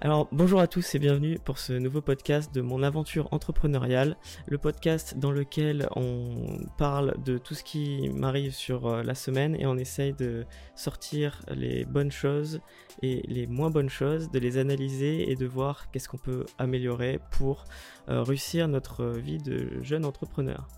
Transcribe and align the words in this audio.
Alors 0.00 0.28
bonjour 0.30 0.60
à 0.60 0.68
tous 0.68 0.94
et 0.94 1.00
bienvenue 1.00 1.40
pour 1.44 1.58
ce 1.58 1.72
nouveau 1.72 2.00
podcast 2.00 2.54
de 2.54 2.60
mon 2.60 2.84
aventure 2.84 3.26
entrepreneuriale, 3.32 4.16
le 4.46 4.56
podcast 4.56 5.18
dans 5.18 5.32
lequel 5.32 5.88
on 5.96 6.60
parle 6.76 7.16
de 7.24 7.36
tout 7.36 7.54
ce 7.54 7.64
qui 7.64 8.08
m'arrive 8.10 8.54
sur 8.54 8.86
euh, 8.86 9.02
la 9.02 9.16
semaine 9.16 9.56
et 9.58 9.66
on 9.66 9.76
essaye 9.76 10.12
de 10.12 10.46
sortir 10.76 11.42
les 11.48 11.84
bonnes 11.84 12.12
choses 12.12 12.60
et 13.02 13.22
les 13.26 13.48
moins 13.48 13.70
bonnes 13.70 13.90
choses, 13.90 14.30
de 14.30 14.38
les 14.38 14.58
analyser 14.58 15.32
et 15.32 15.34
de 15.34 15.46
voir 15.46 15.90
qu'est-ce 15.90 16.08
qu'on 16.08 16.16
peut 16.16 16.46
améliorer 16.58 17.18
pour 17.32 17.64
euh, 18.08 18.22
réussir 18.22 18.68
notre 18.68 19.04
vie 19.04 19.38
de 19.38 19.82
jeune 19.82 20.04
entrepreneur. 20.04 20.68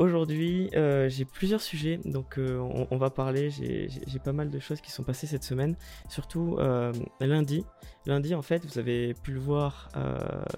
Aujourd'hui, 0.00 0.70
euh, 0.76 1.10
j'ai 1.10 1.26
plusieurs 1.26 1.60
sujets, 1.60 2.00
donc 2.06 2.38
euh, 2.38 2.56
on, 2.90 2.96
va 2.96 3.10
parler. 3.10 3.50
J'ai 3.50 4.18
pas 4.18 4.32
mal 4.32 4.48
de 4.48 4.58
choses 4.58 4.80
qui 4.80 4.90
sont 4.90 5.02
passées 5.02 5.26
cette 5.26 5.44
semaine, 5.44 5.76
surtout 6.08 6.56
euh, 6.58 6.90
lundi. 7.20 7.66
Lundi, 8.06 8.34
en 8.34 8.40
fait, 8.40 8.64
vous 8.64 8.78
avez 8.78 9.12
pu 9.12 9.32
le 9.32 9.40
voir, 9.40 9.90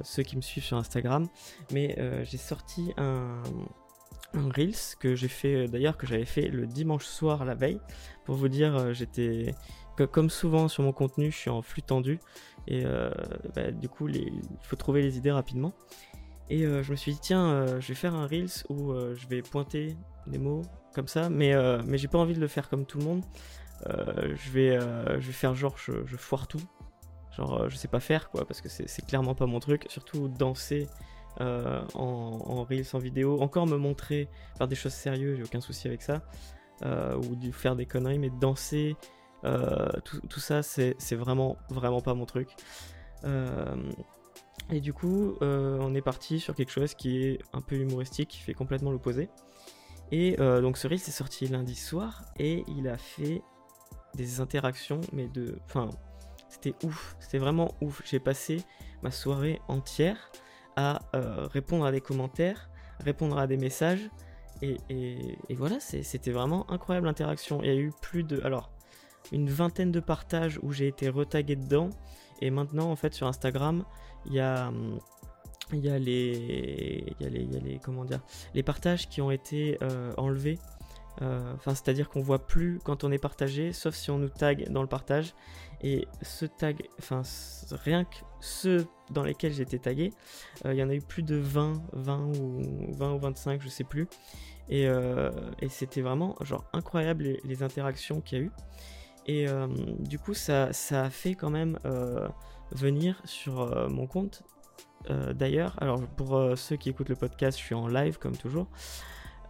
ceux 0.04 0.22
qui 0.22 0.36
me 0.36 0.42
suivent 0.42 0.62
sur 0.62 0.76
Instagram, 0.76 1.26
mais 1.72 1.98
j'ai 2.22 2.36
sorti 2.36 2.92
un, 2.96 3.42
Reels 4.32 4.94
que 5.00 5.16
j'ai 5.16 5.26
fait, 5.26 5.66
d'ailleurs, 5.66 5.96
que 5.96 6.06
j'avais 6.06 6.24
fait 6.24 6.46
le 6.46 6.68
dimanche 6.68 7.04
soir 7.04 7.44
la 7.44 7.56
veille. 7.56 7.80
Pour 8.24 8.36
vous 8.36 8.48
dire, 8.48 8.94
j'étais, 8.94 9.56
comme 10.12 10.30
souvent 10.30 10.68
sur 10.68 10.84
mon 10.84 10.92
contenu, 10.92 11.32
je 11.32 11.36
suis 11.36 11.50
en 11.50 11.62
flux 11.62 11.82
tendu, 11.82 12.20
et 12.68 12.84
bah, 13.56 13.72
du 13.72 13.88
coup, 13.88 14.06
il 14.06 14.40
faut 14.60 14.76
trouver 14.76 15.02
les 15.02 15.18
idées 15.18 15.32
rapidement. 15.32 15.74
Et 16.52 16.66
euh, 16.66 16.82
je 16.82 16.90
me 16.90 16.96
suis 16.96 17.14
dit, 17.14 17.18
tiens, 17.18 17.50
euh, 17.50 17.80
je 17.80 17.88
vais 17.88 17.94
faire 17.94 18.14
un 18.14 18.26
Reels 18.26 18.62
où 18.68 18.92
euh, 18.92 19.14
je 19.14 19.26
vais 19.26 19.40
pointer 19.40 19.96
des 20.26 20.36
mots 20.36 20.60
comme 20.94 21.08
ça, 21.08 21.30
mais, 21.30 21.54
mais 21.86 21.96
j'ai 21.96 22.08
pas 22.08 22.18
envie 22.18 22.34
de 22.34 22.40
le 22.40 22.46
faire 22.46 22.68
comme 22.68 22.84
tout 22.84 22.98
le 22.98 23.04
monde. 23.04 23.24
je, 23.86 24.50
vais, 24.50 24.78
je 24.78 25.26
vais 25.26 25.32
faire 25.32 25.54
genre, 25.54 25.78
je, 25.78 26.16
foire 26.18 26.46
tout. 26.46 26.60
Genre, 27.34 27.70
je 27.70 27.76
sais 27.76 27.88
pas 27.88 27.98
faire 27.98 28.28
quoi, 28.28 28.44
parce 28.44 28.60
que 28.60 28.68
c'est 28.68 29.06
clairement 29.06 29.34
pas 29.34 29.46
mon 29.46 29.58
truc. 29.58 29.86
Surtout 29.88 30.28
danser 30.28 30.88
en, 31.40 32.66
Reels, 32.68 32.84
en 32.92 32.98
vidéo. 32.98 33.40
Encore 33.40 33.66
me 33.66 33.78
montrer, 33.78 34.28
faire 34.58 34.68
des 34.68 34.76
choses 34.76 34.92
sérieuses, 34.92 35.38
j'ai 35.38 35.44
aucun 35.44 35.62
souci 35.62 35.88
avec 35.88 36.02
ça. 36.02 36.20
ou 36.84 37.52
faire 37.52 37.74
des 37.74 37.86
conneries, 37.86 38.18
mais 38.18 38.28
danser, 38.28 38.94
tout, 39.42 40.20
tout, 40.28 40.40
ça, 40.40 40.62
c'est 40.62 41.16
vraiment, 41.16 41.56
vraiment 41.70 42.02
pas 42.02 42.12
mon 42.12 42.26
truc. 42.26 42.50
Et 44.72 44.80
du 44.80 44.94
coup, 44.94 45.36
euh, 45.42 45.76
on 45.80 45.94
est 45.94 46.00
parti 46.00 46.40
sur 46.40 46.54
quelque 46.54 46.72
chose 46.72 46.94
qui 46.94 47.22
est 47.22 47.38
un 47.52 47.60
peu 47.60 47.76
humoristique, 47.76 48.30
qui 48.30 48.38
fait 48.38 48.54
complètement 48.54 48.90
l'opposé. 48.90 49.28
Et 50.10 50.36
euh, 50.40 50.62
donc 50.62 50.78
ce 50.78 50.88
reel 50.88 50.98
s'est 50.98 51.10
sorti 51.10 51.46
lundi 51.46 51.74
soir 51.74 52.24
et 52.38 52.64
il 52.68 52.88
a 52.88 52.96
fait 52.96 53.42
des 54.14 54.40
interactions, 54.40 55.00
mais 55.12 55.28
de... 55.28 55.58
Enfin, 55.66 55.90
c'était 56.48 56.74
ouf, 56.84 57.16
c'était 57.20 57.38
vraiment 57.38 57.74
ouf. 57.82 58.02
J'ai 58.06 58.18
passé 58.18 58.62
ma 59.02 59.10
soirée 59.10 59.60
entière 59.68 60.32
à 60.76 61.00
euh, 61.14 61.46
répondre 61.48 61.84
à 61.84 61.92
des 61.92 62.00
commentaires, 62.00 62.70
répondre 63.00 63.38
à 63.38 63.46
des 63.46 63.58
messages. 63.58 64.10
Et, 64.62 64.78
et 64.88 65.54
voilà, 65.54 65.80
c'était 65.80 66.30
vraiment 66.30 66.70
incroyable 66.70 67.08
l'interaction. 67.08 67.60
Il 67.62 67.66
y 67.66 67.70
a 67.70 67.74
eu 67.74 67.90
plus 68.00 68.22
de... 68.22 68.40
Alors, 68.42 68.70
une 69.32 69.50
vingtaine 69.50 69.92
de 69.92 70.00
partages 70.00 70.58
où 70.62 70.72
j'ai 70.72 70.86
été 70.86 71.08
retagué 71.08 71.56
dedans. 71.56 71.90
Et 72.42 72.50
maintenant, 72.50 72.90
en 72.90 72.96
fait, 72.96 73.14
sur 73.14 73.28
Instagram, 73.28 73.84
il 74.26 74.34
y 74.34 74.40
a, 74.40 74.66
hum, 74.66 74.98
les, 75.70 75.78
y 75.78 75.86
y 75.86 77.24
a 77.26 77.28
les, 77.28 77.78
comment 77.82 78.04
dire, 78.04 78.20
les 78.52 78.64
partages 78.64 79.08
qui 79.08 79.22
ont 79.22 79.30
été 79.30 79.78
euh, 79.80 80.12
enlevés. 80.16 80.58
Euh, 81.20 81.52
enfin, 81.54 81.74
c'est-à-dire 81.74 82.08
qu'on 82.08 82.20
voit 82.20 82.44
plus 82.44 82.80
quand 82.84 83.04
on 83.04 83.12
est 83.12 83.18
partagé, 83.18 83.72
sauf 83.72 83.94
si 83.94 84.10
on 84.10 84.18
nous 84.18 84.28
tag 84.28 84.68
dans 84.70 84.82
le 84.82 84.88
partage. 84.88 85.34
Et 85.82 86.08
ce 86.20 86.46
tag, 86.46 86.88
enfin, 86.98 87.22
rien 87.70 88.04
que 88.04 88.16
ceux 88.40 88.86
dans 89.10 89.22
lesquels 89.22 89.52
j'étais 89.52 89.78
tagué, 89.78 90.12
euh, 90.64 90.74
il 90.74 90.80
y 90.80 90.82
en 90.82 90.88
a 90.88 90.94
eu 90.94 91.00
plus 91.00 91.22
de 91.22 91.36
20, 91.36 91.74
20 91.92 92.24
ou 92.24 92.92
20 92.92 93.12
ou 93.12 93.18
25, 93.20 93.62
je 93.62 93.68
sais 93.68 93.84
plus. 93.84 94.08
Et, 94.68 94.84
et 95.60 95.68
c'était 95.68 96.00
vraiment 96.00 96.34
genre 96.40 96.64
incroyable 96.72 97.24
les, 97.24 97.40
les 97.44 97.62
interactions 97.62 98.20
qu'il 98.20 98.38
y 98.38 98.40
a 98.40 98.44
eu. 98.44 98.50
Et 99.26 99.46
du 100.00 100.18
coup, 100.18 100.34
ça, 100.34 100.72
ça 100.72 101.04
a 101.04 101.10
fait 101.10 101.34
quand 101.34 101.50
même 101.50 101.78
venir 102.74 103.20
sur 103.24 103.60
euh, 103.60 103.88
mon 103.88 104.06
compte. 104.06 104.42
Euh, 105.10 105.32
d'ailleurs, 105.32 105.74
alors 105.80 106.00
pour 106.16 106.36
euh, 106.36 106.56
ceux 106.56 106.76
qui 106.76 106.88
écoutent 106.90 107.08
le 107.08 107.16
podcast, 107.16 107.58
je 107.58 107.64
suis 107.64 107.74
en 107.74 107.88
live 107.88 108.18
comme 108.18 108.36
toujours. 108.36 108.68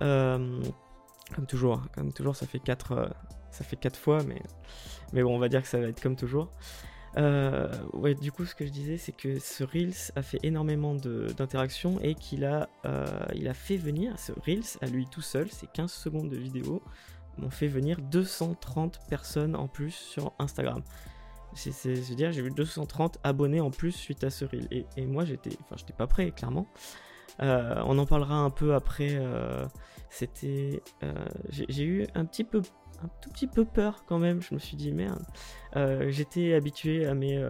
comme 0.00 1.46
toujours, 1.48 1.74
hein, 1.74 1.88
comme 1.94 2.12
toujours, 2.12 2.36
ça 2.36 2.46
fait 2.46 2.58
4 2.58 3.14
ça 3.50 3.64
fait 3.64 3.76
quatre 3.76 3.98
fois, 3.98 4.22
mais, 4.24 4.40
mais 5.12 5.22
bon, 5.22 5.36
on 5.36 5.38
va 5.38 5.50
dire 5.50 5.60
que 5.60 5.68
ça 5.68 5.78
va 5.78 5.86
être 5.86 6.00
comme 6.00 6.16
toujours. 6.16 6.50
ouais, 7.16 8.14
du 8.14 8.32
coup, 8.32 8.46
ce 8.46 8.54
que 8.54 8.64
je 8.64 8.70
disais, 8.70 8.96
c'est 8.96 9.12
que 9.12 9.38
ce 9.38 9.62
Reels 9.62 10.10
a 10.16 10.22
fait 10.22 10.38
énormément 10.42 10.94
d'interactions 10.94 12.00
et 12.00 12.14
qu'il 12.14 12.46
a, 12.46 12.70
a 12.84 13.54
fait 13.54 13.76
venir, 13.76 14.18
ce 14.18 14.32
Reels 14.46 14.78
à 14.80 14.86
lui 14.86 15.06
tout 15.06 15.20
seul, 15.20 15.50
c'est 15.50 15.70
15 15.70 15.92
secondes 15.92 16.30
de 16.30 16.38
vidéo, 16.38 16.82
m'ont 17.38 17.50
fait 17.50 17.68
venir 17.68 18.00
230 18.00 19.00
personnes 19.08 19.56
en 19.56 19.68
plus 19.68 19.92
sur 19.92 20.32
Instagram. 20.38 20.82
C'est 21.54 22.14
dire, 22.14 22.32
j'ai 22.32 22.42
vu 22.42 22.50
230 22.50 23.18
abonnés 23.24 23.60
en 23.60 23.70
plus 23.70 23.92
suite 23.92 24.24
à 24.24 24.30
ce 24.30 24.44
reel. 24.44 24.68
Et, 24.70 25.06
moi, 25.06 25.24
j'étais, 25.24 25.50
enfin, 25.70 25.76
pas 25.96 26.06
prêt, 26.06 26.30
clairement. 26.30 26.66
Euh, 27.40 27.82
on 27.86 27.98
en 27.98 28.06
parlera 28.06 28.36
un 28.36 28.50
peu 28.50 28.74
après. 28.74 29.10
Euh, 29.12 29.66
c'était, 30.10 30.82
euh, 31.02 31.12
j'ai 31.48 31.84
eu 31.84 32.06
un 32.14 32.24
petit 32.24 32.44
peu, 32.44 32.62
un 33.02 33.08
tout 33.20 33.30
petit 33.30 33.46
peu 33.46 33.64
peur 33.64 34.04
quand 34.06 34.18
même. 34.18 34.40
Je 34.42 34.54
me 34.54 34.58
suis 34.58 34.76
dit 34.76 34.92
merde. 34.92 35.24
J'étais 36.08 36.54
habitué 36.54 37.06
à 37.06 37.14
mes 37.14 37.42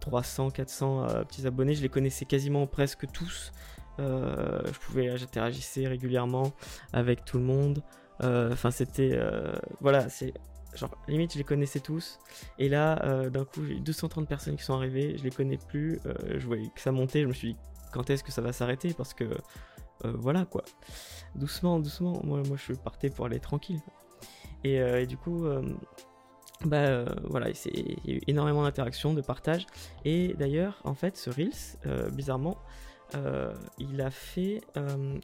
300, 0.00 0.50
400 0.50 1.06
petits 1.28 1.46
abonnés. 1.46 1.74
Je 1.74 1.82
les 1.82 1.88
connaissais 1.88 2.24
quasiment 2.24 2.66
presque 2.66 3.10
tous. 3.12 3.52
j'interagissais 3.98 5.86
régulièrement 5.86 6.52
avec 6.92 7.24
tout 7.24 7.38
le 7.38 7.44
monde. 7.44 7.82
Enfin, 8.20 8.70
c'était, 8.70 9.18
voilà, 9.80 10.08
c'est 10.08 10.34
genre 10.74 10.96
limite 11.08 11.32
je 11.32 11.38
les 11.38 11.44
connaissais 11.44 11.80
tous. 11.80 12.18
Et 12.58 12.68
là 12.68 13.04
euh, 13.04 13.30
d'un 13.30 13.44
coup 13.44 13.64
j'ai 13.64 13.74
eu 13.74 13.80
230 13.80 14.28
personnes 14.28 14.56
qui 14.56 14.64
sont 14.64 14.74
arrivées. 14.74 15.16
Je 15.18 15.24
les 15.24 15.30
connais 15.30 15.56
plus. 15.56 16.00
Euh, 16.06 16.14
je 16.38 16.46
voyais 16.46 16.68
que 16.74 16.80
ça 16.80 16.92
montait. 16.92 17.22
Je 17.22 17.26
me 17.26 17.32
suis 17.32 17.54
dit 17.54 17.60
quand 17.92 18.08
est-ce 18.10 18.24
que 18.24 18.32
ça 18.32 18.42
va 18.42 18.52
s'arrêter? 18.52 18.94
Parce 18.94 19.14
que 19.14 19.24
euh, 19.24 20.12
voilà 20.14 20.44
quoi. 20.44 20.62
Doucement 21.34 21.78
doucement. 21.78 22.20
Moi, 22.24 22.42
moi 22.46 22.56
je 22.56 22.72
partais 22.72 23.10
pour 23.10 23.26
aller 23.26 23.40
tranquille. 23.40 23.80
Et, 24.64 25.06
du 25.06 25.16
coup 25.16 25.46
bah 26.64 27.04
voilà 27.22 27.50
il 27.50 28.20
énormément 28.26 28.64
d'interactions 28.64 29.14
de 29.14 29.20
partage 29.20 29.64
et 30.04 30.34
d'ailleurs 30.34 30.80
en 30.82 30.94
fait 30.94 31.16
ce 31.16 31.30
reels 31.30 32.10
bizarrement 32.12 32.58
il 33.78 34.00
a 34.00 34.10
fait, 34.10 34.60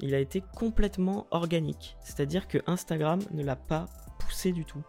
il 0.01 0.15
a 0.15 0.19
été 0.19 0.43
complètement 0.55 1.27
organique. 1.31 1.97
C'est-à-dire 2.01 2.49
que 2.49 2.59
Instagram 2.67 3.21
ne 3.33 3.43
l'a 3.43 3.57
pas 3.57 3.87
poussé 4.19 4.53
du 4.53 4.65
tout. 4.65 4.83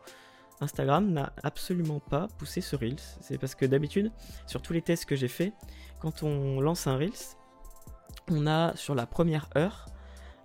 Instagram 0.61 1.11
n'a 1.11 1.33
absolument 1.43 1.99
pas 1.99 2.27
poussé 2.37 2.61
ce 2.61 2.75
Reels. 2.75 2.95
C'est 3.21 3.37
parce 3.37 3.55
que 3.55 3.65
d'habitude, 3.65 4.11
sur 4.47 4.61
tous 4.61 4.73
les 4.73 4.81
tests 4.81 5.05
que 5.05 5.15
j'ai 5.15 5.27
fait, 5.27 5.53
quand 5.99 6.23
on 6.23 6.61
lance 6.61 6.87
un 6.87 6.97
Reels, 6.97 7.37
on 8.29 8.47
a 8.47 8.75
sur 8.75 8.95
la 8.95 9.05
première 9.05 9.49
heure, 9.57 9.85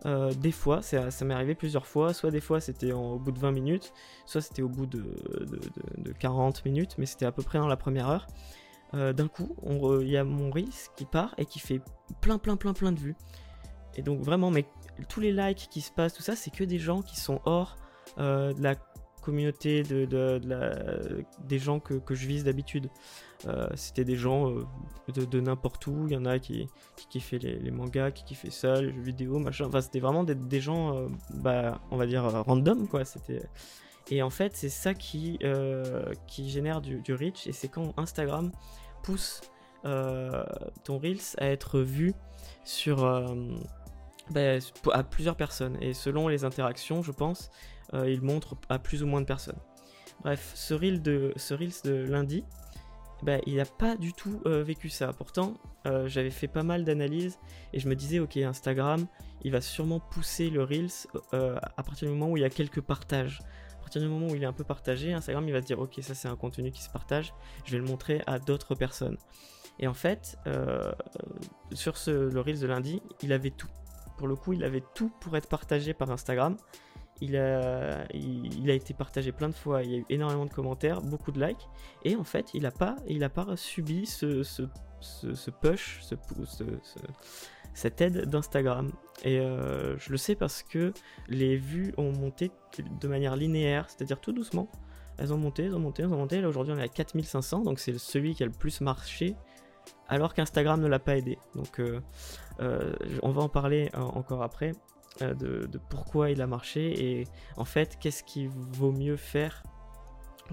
euh, 0.06 0.32
des 0.32 0.52
fois, 0.52 0.80
ça, 0.82 1.08
m'est 1.24 1.34
arrivé 1.34 1.54
plusieurs 1.54 1.86
fois, 1.86 2.14
soit 2.14 2.30
des 2.30 2.40
fois 2.40 2.60
c'était 2.60 2.92
au 2.92 3.18
bout 3.18 3.32
de 3.32 3.38
20 3.38 3.52
minutes, 3.52 3.92
soit 4.24 4.40
c'était 4.40 4.62
au 4.62 4.68
bout 4.68 4.86
de, 4.86 5.04
40 6.18 6.64
minutes, 6.64 6.96
mais 6.98 7.06
c'était 7.06 7.26
à 7.26 7.32
peu 7.32 7.42
près 7.42 7.58
dans 7.58 7.68
la 7.68 7.76
première 7.76 8.08
heure. 8.08 8.26
Euh, 8.94 9.12
d'un 9.12 9.28
coup, 9.28 9.54
il 10.00 10.08
y 10.08 10.16
a 10.16 10.24
mon 10.24 10.50
Reels 10.50 10.68
qui 10.96 11.04
part 11.04 11.34
et 11.38 11.46
qui 11.46 11.60
fait 11.60 11.80
plein 12.20 12.38
plein 12.38 12.56
plein 12.56 12.72
plein 12.72 12.92
de 12.92 12.98
vues. 12.98 13.16
Et 13.96 14.02
donc 14.02 14.20
vraiment, 14.20 14.50
mais 14.50 14.64
tous 15.08 15.20
les 15.20 15.32
likes 15.32 15.68
qui 15.70 15.80
se 15.80 15.92
passent, 15.92 16.14
tout 16.14 16.22
ça, 16.22 16.36
c'est 16.36 16.50
que 16.50 16.64
des 16.64 16.78
gens 16.78 17.02
qui 17.02 17.18
sont 17.18 17.40
hors 17.44 17.76
euh, 18.18 18.52
de 18.52 18.62
la 18.62 18.74
communauté 19.22 19.82
de, 19.82 20.06
de, 20.06 21.24
des 21.46 21.58
gens 21.58 21.78
que, 21.78 22.00
je 22.08 22.26
vise 22.26 22.44
d'habitude. 22.44 22.88
Euh, 23.46 23.68
c'était 23.74 24.04
des 24.04 24.16
gens 24.16 24.52
de, 25.14 25.40
n'importe 25.40 25.86
où. 25.86 26.06
Il 26.06 26.14
y 26.14 26.16
en 26.16 26.24
a 26.24 26.38
qui, 26.38 26.66
qui, 27.10 27.20
fait 27.20 27.38
les, 27.38 27.70
mangas, 27.70 28.10
qui, 28.10 28.34
fait 28.34 28.50
ça, 28.50 28.80
les 28.80 28.92
jeux 28.92 29.02
vidéo, 29.02 29.38
machin. 29.38 29.66
Enfin, 29.66 29.80
c'était 29.80 30.00
vraiment 30.00 30.24
des, 30.24 30.60
gens, 30.60 31.08
bah, 31.34 31.80
on 31.90 31.96
va 31.96 32.06
dire, 32.06 32.24
random, 32.24 32.88
quoi. 32.88 33.04
C'était. 33.04 33.42
Et 34.10 34.22
en 34.22 34.30
fait, 34.30 34.56
c'est 34.56 34.70
ça 34.70 34.94
qui, 34.94 35.38
qui 36.26 36.48
génère 36.48 36.80
du, 36.80 37.00
du 37.00 37.12
reach. 37.12 37.46
Et 37.46 37.52
c'est 37.52 37.68
quand 37.68 37.92
Instagram 37.98 38.50
pousse 39.02 39.40
ton 39.82 40.98
Reels 40.98 41.36
à 41.38 41.46
être 41.46 41.80
vu 41.80 42.14
sur. 42.64 42.98
Bah, 44.30 44.58
à 44.92 45.02
plusieurs 45.02 45.34
personnes. 45.34 45.76
Et 45.80 45.92
selon 45.92 46.28
les 46.28 46.44
interactions, 46.44 47.02
je 47.02 47.10
pense, 47.10 47.50
euh, 47.94 48.08
il 48.08 48.22
montre 48.22 48.56
à 48.68 48.78
plus 48.78 49.02
ou 49.02 49.06
moins 49.06 49.20
de 49.20 49.26
personnes. 49.26 49.58
Bref, 50.22 50.52
ce 50.54 50.74
reel 50.74 51.02
de, 51.02 51.32
ce 51.36 51.54
Reels 51.54 51.82
de 51.84 51.92
lundi, 51.92 52.44
bah, 53.22 53.38
il 53.46 53.56
n'a 53.56 53.64
pas 53.64 53.96
du 53.96 54.12
tout 54.12 54.40
euh, 54.46 54.62
vécu 54.62 54.88
ça. 54.88 55.12
Pourtant, 55.12 55.54
euh, 55.86 56.06
j'avais 56.08 56.30
fait 56.30 56.46
pas 56.46 56.62
mal 56.62 56.84
d'analyses 56.84 57.38
et 57.72 57.80
je 57.80 57.88
me 57.88 57.96
disais, 57.96 58.20
ok, 58.20 58.36
Instagram, 58.36 59.06
il 59.42 59.50
va 59.50 59.60
sûrement 59.60 59.98
pousser 59.98 60.48
le 60.50 60.62
Reels 60.62 61.08
à 61.32 61.82
partir 61.82 62.08
du 62.08 62.14
moment 62.14 62.30
où 62.30 62.36
il 62.36 62.42
y 62.42 62.46
a 62.46 62.50
quelques 62.50 62.82
partages. 62.82 63.40
Partir 63.90 64.02
du 64.02 64.08
moment 64.08 64.28
où 64.28 64.36
il 64.36 64.42
est 64.44 64.46
un 64.46 64.52
peu 64.52 64.62
partagé, 64.62 65.12
Instagram 65.12 65.48
il 65.48 65.52
va 65.52 65.60
se 65.60 65.66
dire 65.66 65.80
ok 65.80 65.98
ça 66.00 66.14
c'est 66.14 66.28
un 66.28 66.36
contenu 66.36 66.70
qui 66.70 66.80
se 66.80 66.88
partage, 66.88 67.34
je 67.64 67.72
vais 67.72 67.78
le 67.78 67.84
montrer 67.84 68.22
à 68.28 68.38
d'autres 68.38 68.76
personnes. 68.76 69.16
Et 69.80 69.88
en 69.88 69.94
fait, 69.94 70.38
euh, 70.46 70.92
sur 71.72 71.96
ce, 71.96 72.12
le 72.12 72.40
Reels 72.40 72.60
de 72.60 72.68
lundi, 72.68 73.02
il 73.20 73.32
avait 73.32 73.50
tout. 73.50 73.66
Pour 74.16 74.28
le 74.28 74.36
coup, 74.36 74.52
il 74.52 74.62
avait 74.62 74.84
tout 74.94 75.10
pour 75.18 75.36
être 75.36 75.48
partagé 75.48 75.92
par 75.92 76.08
Instagram. 76.12 76.56
Il 77.20 77.36
a, 77.36 78.06
été 78.68 78.94
partagé 78.94 79.32
plein 79.32 79.48
de 79.48 79.56
fois, 79.56 79.82
il 79.82 79.90
y 79.90 79.94
a 79.96 79.98
eu 79.98 80.06
énormément 80.08 80.46
de 80.46 80.52
commentaires, 80.52 81.02
beaucoup 81.02 81.32
de 81.32 81.44
likes, 81.44 81.68
et 82.04 82.14
en 82.14 82.22
fait, 82.22 82.54
il 82.54 82.62
n'a 82.62 82.70
pas, 82.70 82.94
il 83.08 83.24
a 83.24 83.28
pas 83.28 83.56
subi 83.56 84.06
ce, 84.06 84.44
ce, 84.44 84.62
ce, 85.00 85.50
push, 85.50 85.98
ce, 86.02 86.14
cette 87.74 88.00
aide 88.00 88.26
d'Instagram. 88.26 88.90
Et 89.24 89.38
euh, 89.38 89.98
je 89.98 90.10
le 90.10 90.16
sais 90.16 90.34
parce 90.34 90.62
que 90.62 90.92
les 91.28 91.56
vues 91.56 91.92
ont 91.96 92.12
monté 92.12 92.50
de 93.00 93.08
manière 93.08 93.36
linéaire, 93.36 93.86
c'est-à-dire 93.88 94.20
tout 94.20 94.32
doucement. 94.32 94.68
Elles 95.18 95.32
ont 95.32 95.38
monté, 95.38 95.64
elles 95.64 95.74
ont 95.74 95.80
monté, 95.80 96.02
elles 96.02 96.12
ont 96.12 96.16
monté. 96.16 96.40
Là 96.40 96.48
aujourd'hui 96.48 96.72
on 96.74 96.78
est 96.78 96.82
à 96.82 96.88
4500, 96.88 97.60
donc 97.62 97.78
c'est 97.78 97.98
celui 97.98 98.34
qui 98.34 98.42
a 98.42 98.46
le 98.46 98.52
plus 98.52 98.80
marché, 98.80 99.36
alors 100.08 100.32
qu'Instagram 100.32 100.80
ne 100.80 100.86
l'a 100.86 100.98
pas 100.98 101.16
aidé. 101.16 101.38
Donc 101.54 101.80
euh, 101.80 102.00
euh, 102.60 102.94
on 103.22 103.30
va 103.30 103.42
en 103.42 103.48
parler 103.48 103.90
encore 103.94 104.42
après 104.42 104.72
de, 105.20 105.68
pourquoi 105.90 106.30
il 106.30 106.40
a 106.40 106.46
marché 106.46 107.18
et 107.20 107.26
en 107.58 107.66
fait 107.66 107.98
qu'est-ce 108.00 108.22
qu'il 108.22 108.48
vaut 108.48 108.92
mieux 108.92 109.16
faire 109.16 109.62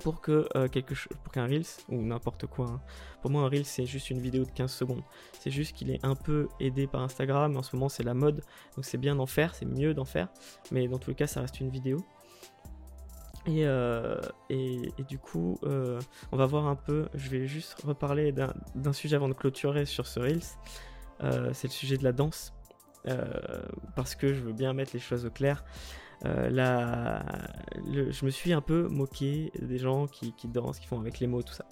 pour 0.02 0.22
que 0.22 0.48
euh, 0.56 0.68
quelque 0.68 0.94
pour 1.24 1.32
qu'un 1.32 1.46
Reels 1.46 1.66
ou 1.90 2.02
n'importe 2.02 2.46
quoi. 2.48 2.68
Hein. 2.68 2.82
Pour 3.22 3.32
moi, 3.32 3.44
un 3.44 3.50
Reels 3.50 3.66
c'est 3.66 3.86
juste 3.86 4.10
une 4.10 4.20
vidéo 4.20 4.46
de 4.46 4.52
15 4.52 4.72
secondes. 4.72 5.04
C'est 5.40 5.52
juste 5.52 5.76
qu'il 5.76 5.92
est 5.92 6.04
un 6.04 6.16
peu 6.16 6.48
aidé 6.60 6.88
par 6.88 7.02
Instagram. 7.02 7.56
En 7.58 7.64
ce 7.64 7.76
moment, 7.76 7.90
c'est 7.90 8.04
la 8.04 8.14
mode, 8.14 8.42
donc 8.76 8.86
c'est 8.86 8.98
bien 8.98 9.16
d'en 9.16 9.26
faire, 9.26 9.56
c'est 9.56 9.66
mieux 9.66 9.94
d'en 9.94 10.06
faire. 10.06 10.30
Mais 10.72 10.88
dans 10.88 11.00
tous 11.00 11.12
les 11.12 11.16
cas, 11.16 11.28
ça 11.28 11.42
reste 11.42 11.60
une 11.60 11.70
vidéo. 11.70 11.98
Et, 13.46 13.66
euh, 13.66 14.20
et, 14.50 14.92
du 15.08 15.20
coup, 15.20 15.58
euh, 15.64 16.02
on 16.34 16.38
va 16.38 16.46
voir 16.46 16.68
un 16.68 16.76
peu. 16.76 17.08
Je 17.14 17.30
vais 17.30 17.48
juste 17.48 17.82
reparler 17.84 18.34
d'un 18.34 18.94
sujet 18.94 19.16
avant 19.16 19.30
de 19.30 19.34
clôturer 19.34 19.86
sur 19.86 20.06
ce 20.06 20.20
Reels. 20.20 21.54
c'est 21.54 21.68
le 21.68 21.74
sujet 21.74 21.98
de 21.98 22.04
la 22.04 22.12
danse. 22.12 22.54
parce 23.96 24.16
que 24.16 24.34
je 24.34 24.42
veux 24.42 24.54
bien 24.54 24.74
mettre 24.74 24.92
les 24.94 25.00
choses 25.00 25.26
au 25.26 25.32
clair. 25.32 25.64
Euh, 26.26 27.20
je 27.86 28.26
me 28.26 28.30
suis 28.30 28.54
un 28.54 28.62
peu 28.62 28.88
moqué 28.88 29.52
des 29.62 29.78
gens 29.78 30.08
qui, 30.08 30.34
dansent, 30.46 30.80
qui 30.80 30.88
font 30.88 31.00
avec 31.00 31.20
les 31.20 31.28
mots, 31.28 31.44
tout 31.44 31.54
ça. 31.54 31.66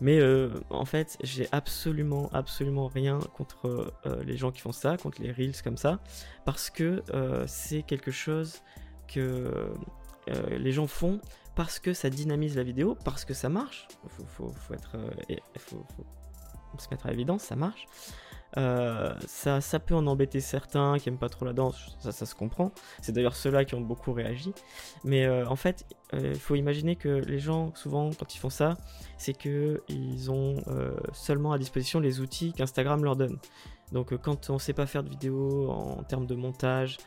Mais 0.00 0.18
euh, 0.18 0.50
en 0.70 0.84
fait, 0.84 1.16
j'ai 1.22 1.46
absolument, 1.52 2.28
absolument 2.32 2.88
rien 2.88 3.20
contre 3.36 3.92
euh, 4.06 4.24
les 4.24 4.36
gens 4.36 4.50
qui 4.50 4.60
font 4.60 4.72
ça, 4.72 4.96
contre 4.96 5.22
les 5.22 5.30
reels 5.30 5.62
comme 5.62 5.76
ça, 5.76 6.00
parce 6.44 6.70
que 6.70 7.02
c'est 7.46 7.82
quelque 7.82 8.10
chose 8.10 8.62
que 9.06 9.72
les 10.50 10.72
gens 10.72 10.86
font 10.86 11.20
parce 11.54 11.78
que 11.78 11.92
ça 11.92 12.10
dynamise 12.10 12.56
la 12.56 12.64
vidéo, 12.64 12.96
parce 13.04 13.24
que 13.24 13.32
ça 13.34 13.48
marche. 13.48 13.86
Faut, 14.08 14.24
faut, 14.24 14.48
faut 14.48 14.74
être, 14.74 14.96
se 16.80 16.88
mettre 16.90 17.06
à 17.06 17.10
l'évidence, 17.10 17.42
ça 17.42 17.56
marche. 17.56 17.86
Euh, 18.56 19.12
ça, 19.26 19.80
peut 19.80 19.94
en 19.94 20.06
embêter 20.06 20.40
certains 20.40 20.98
qui 20.98 21.08
aiment 21.08 21.18
pas 21.18 21.28
trop 21.28 21.44
la 21.44 21.52
danse, 21.52 21.96
ça, 21.98 22.12
se 22.12 22.34
comprend. 22.34 22.70
C'est 23.02 23.12
d'ailleurs 23.12 23.34
ceux-là 23.34 23.64
qui 23.64 23.74
ont 23.74 23.80
beaucoup 23.80 24.12
réagi. 24.12 24.52
Mais 25.02 25.24
euh, 25.24 25.46
en 25.48 25.56
fait, 25.56 25.84
euh, 26.12 26.32
il 26.34 26.40
faut 26.40 26.54
imaginer 26.54 26.94
que 26.94 27.08
les 27.08 27.40
gens, 27.40 27.74
souvent, 27.74 28.10
quand 28.10 28.34
ils 28.34 28.38
font 28.38 28.50
ça, 28.50 28.76
c'est 29.18 29.32
qu'ils 29.32 30.30
ont 30.30 30.56
seulement 31.12 31.52
à 31.52 31.58
disposition 31.58 32.00
les 32.00 32.20
outils 32.20 32.52
qu'Instagram 32.52 33.02
leur 33.02 33.16
donne. 33.16 33.38
Donc, 33.92 34.16
quand 34.18 34.50
on 34.50 34.58
sait 34.58 34.72
pas 34.72 34.86
faire 34.86 35.02
de 35.02 35.10
vidéo 35.10 35.70
en 35.70 36.02
termes 36.04 36.26
de 36.26 36.34
montage, 36.34 36.98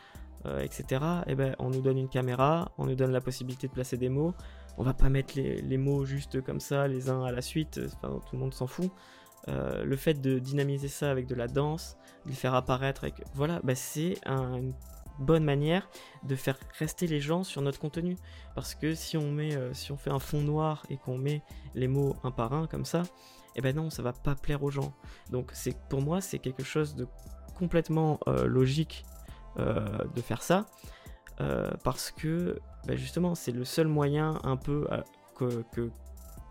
etc., 0.60 1.02
eh 1.26 1.34
ben, 1.34 1.54
on 1.58 1.70
nous 1.70 1.80
donne 1.80 1.98
une 1.98 2.08
caméra, 2.08 2.72
on 2.78 2.86
nous 2.86 2.94
donne 2.94 3.12
la 3.12 3.20
possibilité 3.20 3.68
de 3.68 3.72
placer 3.72 3.96
des 3.96 4.08
mots. 4.08 4.34
On 4.76 4.84
va 4.84 4.94
pas 4.94 5.08
mettre 5.08 5.34
les 5.36 5.76
mots 5.78 6.04
juste 6.04 6.40
comme 6.42 6.60
ça, 6.60 6.86
les 6.86 7.10
uns 7.10 7.24
à 7.24 7.32
la 7.32 7.42
suite, 7.42 7.80
tout 8.02 8.20
le 8.32 8.38
monde 8.38 8.54
s'en 8.54 8.66
fout. 8.66 8.90
Euh, 9.48 9.84
le 9.84 9.96
fait 9.96 10.14
de 10.14 10.38
dynamiser 10.38 10.88
ça 10.88 11.10
avec 11.10 11.26
de 11.26 11.34
la 11.34 11.46
danse, 11.46 11.96
de 12.24 12.30
le 12.30 12.36
faire 12.36 12.54
apparaître, 12.54 13.04
avec... 13.04 13.22
voilà, 13.34 13.60
bah, 13.62 13.74
c'est 13.74 14.16
une 14.26 14.74
bonne 15.20 15.44
manière 15.44 15.88
de 16.24 16.36
faire 16.36 16.58
rester 16.78 17.06
les 17.06 17.20
gens 17.20 17.44
sur 17.44 17.62
notre 17.62 17.78
contenu. 17.78 18.16
Parce 18.54 18.74
que 18.74 18.94
si 18.94 19.16
on 19.16 19.30
met, 19.30 19.54
euh, 19.56 19.72
si 19.72 19.92
on 19.92 19.96
fait 19.96 20.10
un 20.10 20.18
fond 20.18 20.40
noir 20.40 20.84
et 20.90 20.96
qu'on 20.96 21.18
met 21.18 21.42
les 21.74 21.88
mots 21.88 22.16
un 22.24 22.30
par 22.30 22.52
un 22.52 22.66
comme 22.66 22.84
ça, 22.84 23.02
eh 23.56 23.60
ben 23.60 23.74
non, 23.74 23.90
ça 23.90 24.02
va 24.02 24.12
pas 24.12 24.34
plaire 24.34 24.62
aux 24.62 24.70
gens. 24.70 24.92
Donc 25.30 25.50
c'est 25.52 25.76
pour 25.88 26.02
moi 26.02 26.20
c'est 26.20 26.38
quelque 26.38 26.62
chose 26.62 26.94
de 26.94 27.06
complètement 27.56 28.20
euh, 28.28 28.46
logique 28.46 29.04
de 29.56 30.20
faire 30.20 30.40
ça. 30.40 30.66
parce 31.82 32.12
que 32.12 32.60
bah, 32.86 32.94
justement 32.94 33.34
c'est 33.34 33.50
le 33.50 33.64
seul 33.64 33.88
moyen 33.88 34.38
un 34.44 34.56
peu 34.56 34.86
que, 35.34 35.64
que 35.72 35.90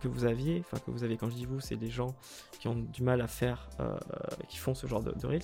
vous 0.05 0.25
aviez, 0.25 0.59
enfin 0.59 0.77
que 0.85 0.91
vous 0.91 1.03
avez 1.03 1.17
quand 1.17 1.29
je 1.29 1.35
dis 1.35 1.45
vous, 1.45 1.59
c'est 1.59 1.75
des 1.75 1.89
gens 1.89 2.15
qui 2.59 2.67
ont 2.67 2.75
du 2.75 3.03
mal 3.03 3.21
à 3.21 3.27
faire, 3.27 3.69
euh, 3.79 3.97
qui 4.47 4.57
font 4.57 4.75
ce 4.75 4.85
genre 4.85 5.01
de, 5.01 5.25
reels. 5.25 5.41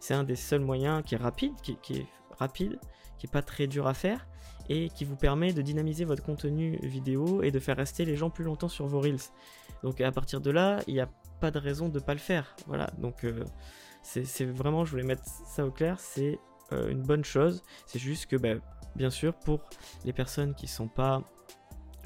C'est 0.00 0.14
un 0.14 0.24
des 0.24 0.36
seuls 0.36 0.60
moyens 0.60 1.02
qui 1.04 1.14
est 1.14 1.18
rapide, 1.18 1.52
qui, 1.62 1.76
est 1.92 2.06
rapide, 2.38 2.80
qui 3.18 3.26
est 3.26 3.30
pas 3.30 3.42
très 3.42 3.66
dur 3.66 3.86
à 3.86 3.94
faire 3.94 4.26
et 4.68 4.88
qui 4.90 5.04
vous 5.04 5.16
permet 5.16 5.52
de 5.52 5.62
dynamiser 5.62 6.04
votre 6.04 6.22
contenu 6.22 6.78
vidéo 6.82 7.42
et 7.42 7.50
de 7.50 7.58
faire 7.58 7.76
rester 7.76 8.04
les 8.04 8.16
gens 8.16 8.30
plus 8.30 8.44
longtemps 8.44 8.68
sur 8.68 8.86
vos 8.86 9.00
reels. 9.00 9.20
Donc 9.82 10.00
à 10.00 10.10
partir 10.10 10.40
de 10.40 10.50
là, 10.50 10.80
il 10.86 10.94
n'y 10.94 11.00
a 11.00 11.08
pas 11.40 11.50
de 11.50 11.58
raison 11.58 11.88
de 11.88 12.00
pas 12.00 12.14
le 12.14 12.20
faire. 12.20 12.56
Voilà, 12.66 12.90
donc 12.98 13.24
euh, 13.24 13.44
c'est 14.02 14.44
vraiment, 14.44 14.84
je 14.84 14.90
voulais 14.90 15.04
mettre 15.04 15.24
ça 15.24 15.66
au 15.66 15.70
clair, 15.70 15.98
c'est 16.00 16.38
euh, 16.72 16.90
une 16.90 17.02
bonne 17.02 17.24
chose. 17.24 17.62
C'est 17.86 17.98
juste 17.98 18.26
que, 18.26 18.36
bah, 18.36 18.54
bien 18.96 19.10
sûr, 19.10 19.34
pour 19.34 19.60
les 20.04 20.12
personnes 20.12 20.54
qui 20.54 20.66
sont 20.66 20.88
pas 20.88 21.22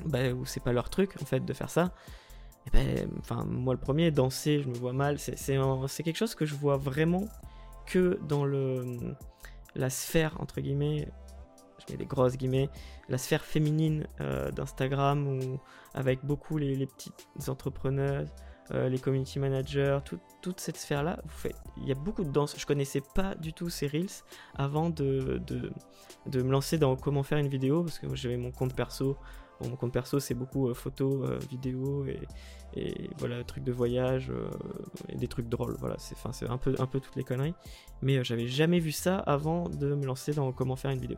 bah, 0.05 0.33
où 0.33 0.45
c'est 0.45 0.63
pas 0.63 0.73
leur 0.73 0.91
truc 0.91 1.15
en 1.21 1.25
fait 1.25 1.45
de 1.45 1.53
faire 1.53 1.71
ça. 1.71 1.93
Ben, 2.73 3.09
enfin, 3.21 3.45
moi 3.45 3.75
le 3.75 3.81
premier, 3.81 4.11
danser, 4.11 4.61
je 4.63 4.69
me 4.69 4.75
vois 4.75 4.93
mal. 4.93 5.19
C'est 5.19 6.03
quelque 6.03 6.17
chose 6.17 6.35
que 6.35 6.45
je 6.45 6.55
vois 6.55 6.77
vraiment 6.77 7.25
que 7.87 8.19
dans 8.29 8.45
le 8.45 8.99
la 9.77 9.91
sphère 9.91 10.41
entre 10.41 10.61
guillemets, 10.61 11.09
je 11.79 11.93
mets 11.93 11.99
des 11.99 12.07
grosses 12.07 12.37
guillemets, 12.37 12.71
la 13.09 13.19
sphère 13.19 13.45
féminine 13.45 14.07
euh, 14.21 14.51
d'Instagram 14.51 15.27
ou 15.29 15.61
avec 15.95 16.25
beaucoup 16.25 16.59
les, 16.59 16.75
les 16.75 16.87
petites 16.87 17.49
entrepreneuses, 17.49 18.29
euh, 18.73 18.89
les 18.89 18.99
community 18.99 19.39
managers, 19.39 20.01
toute 20.43 20.61
cette 20.61 20.77
sphère-là, 20.77 21.21
il 21.77 21.87
y 21.87 21.93
a 21.93 21.95
beaucoup 21.95 22.25
de 22.25 22.31
danse. 22.31 22.59
Je 22.59 22.67
connaissais 22.67 23.03
pas 23.15 23.35
du 23.37 23.53
tout 23.53 23.69
ces 23.69 23.87
reels 23.87 24.25
avant 24.55 24.91
de, 24.91 25.41
de, 25.47 25.71
de 26.27 26.43
me 26.43 26.51
lancer 26.51 26.79
dans 26.79 26.97
comment 26.97 27.23
faire 27.23 27.39
une 27.39 27.49
vidéo 27.49 27.85
parce 27.85 27.99
que 27.99 28.13
j'avais 28.15 28.37
mon 28.37 28.51
compte 28.51 28.75
perso 28.75 29.17
mon 29.61 29.77
compte 29.77 29.93
perso, 29.93 30.21
c'est 30.21 30.35
beaucoup 30.35 30.69
euh, 30.69 30.75
photos, 30.75 31.29
euh, 31.29 31.39
vidéos 31.51 32.07
et, 32.07 32.21
voilà, 33.19 33.43
trucs 33.43 33.65
de 33.65 33.73
voyage 33.73 34.31
euh, 34.31 34.51
et 35.09 35.17
des 35.17 35.29
trucs 35.29 35.49
drôles. 35.49 35.77
Voilà, 35.79 35.97
c'est 35.99 36.17
c'est 36.33 36.51
un 36.51 36.59
peu, 36.59 36.75
un 36.79 36.87
peu 36.87 37.01
toutes 37.01 37.17
les 37.17 37.25
conneries. 37.25 37.55
Mais 38.03 38.23
j'avais 38.23 38.47
jamais 38.47 38.81
vu 38.81 38.93
ça 38.93 39.19
avant 39.19 39.69
de 39.69 39.95
me 39.95 40.05
lancer 40.05 40.33
dans 40.33 40.53
comment 40.53 40.77
faire 40.77 40.91
une 40.91 41.01
vidéo. 41.01 41.17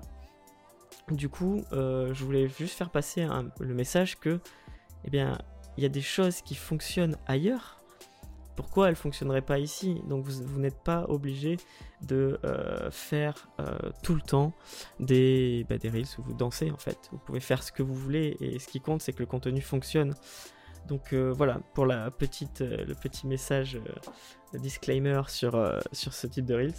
Du 1.10 1.28
coup, 1.28 1.64
je 1.72 2.24
voulais 2.24 2.48
juste 2.48 2.76
faire 2.76 2.90
passer 2.90 3.26
le 3.58 3.74
message 3.74 4.20
que, 4.20 4.40
eh 5.04 5.10
bien, 5.10 5.38
il 5.76 5.82
y 5.82 5.86
a 5.86 5.88
des 5.88 6.02
choses 6.02 6.42
qui 6.42 6.54
fonctionnent 6.54 7.16
ailleurs 7.26 7.77
pourquoi 8.58 8.88
elle 8.88 8.96
fonctionnerait 8.96 9.42
pas 9.42 9.60
ici 9.60 10.02
Donc 10.08 10.24
vous, 10.24 10.58
n'êtes 10.58 10.82
pas 10.82 11.04
obligé 11.08 11.58
de 12.02 12.40
euh, 12.44 12.90
faire 12.90 13.48
euh, 13.60 13.78
tout 14.02 14.16
le 14.16 14.20
temps 14.20 14.52
des, 14.98 15.64
bah, 15.68 15.78
des 15.78 15.88
reels 15.88 16.08
où 16.18 16.22
vous 16.22 16.34
dansez 16.34 16.72
en 16.72 16.76
fait. 16.76 17.08
Vous 17.12 17.18
pouvez 17.18 17.38
faire 17.38 17.62
ce 17.62 17.70
que 17.70 17.84
vous 17.84 17.94
voulez 17.94 18.36
et 18.40 18.58
ce 18.58 18.66
qui 18.66 18.80
compte 18.80 19.00
c'est 19.00 19.12
que 19.12 19.20
le 19.20 19.26
contenu 19.26 19.60
fonctionne. 19.60 20.12
Donc 20.88 21.12
euh, 21.12 21.32
voilà 21.32 21.60
pour 21.72 21.86
le 21.86 22.10
petit 22.10 23.28
message 23.28 23.78
disclaimer 24.54 25.22
sur, 25.28 25.80
sur 25.92 26.12
ce 26.12 26.26
type 26.26 26.44
de 26.44 26.56
reels. 26.56 26.74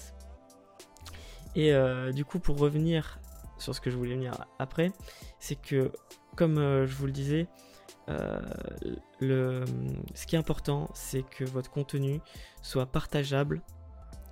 Et 1.55 1.71
du 2.12 2.25
coup 2.25 2.39
pour 2.39 2.57
revenir 2.57 3.21
sur 3.57 3.74
ce 3.74 3.79
que 3.79 3.89
je 3.89 3.95
voulais 3.95 4.15
venir 4.15 4.33
après, 4.59 4.91
c'est 5.39 5.55
que 5.55 5.93
comme 6.36 6.57
je 6.57 6.93
vous 6.93 7.05
le 7.05 7.13
disais, 7.13 7.48
euh, 8.09 8.39
le, 9.19 9.65
ce 10.15 10.25
qui 10.25 10.35
est 10.35 10.39
important, 10.39 10.89
c'est 10.93 11.23
que 11.23 11.43
votre 11.43 11.69
contenu 11.69 12.21
soit 12.61 12.85
partageable, 12.85 13.61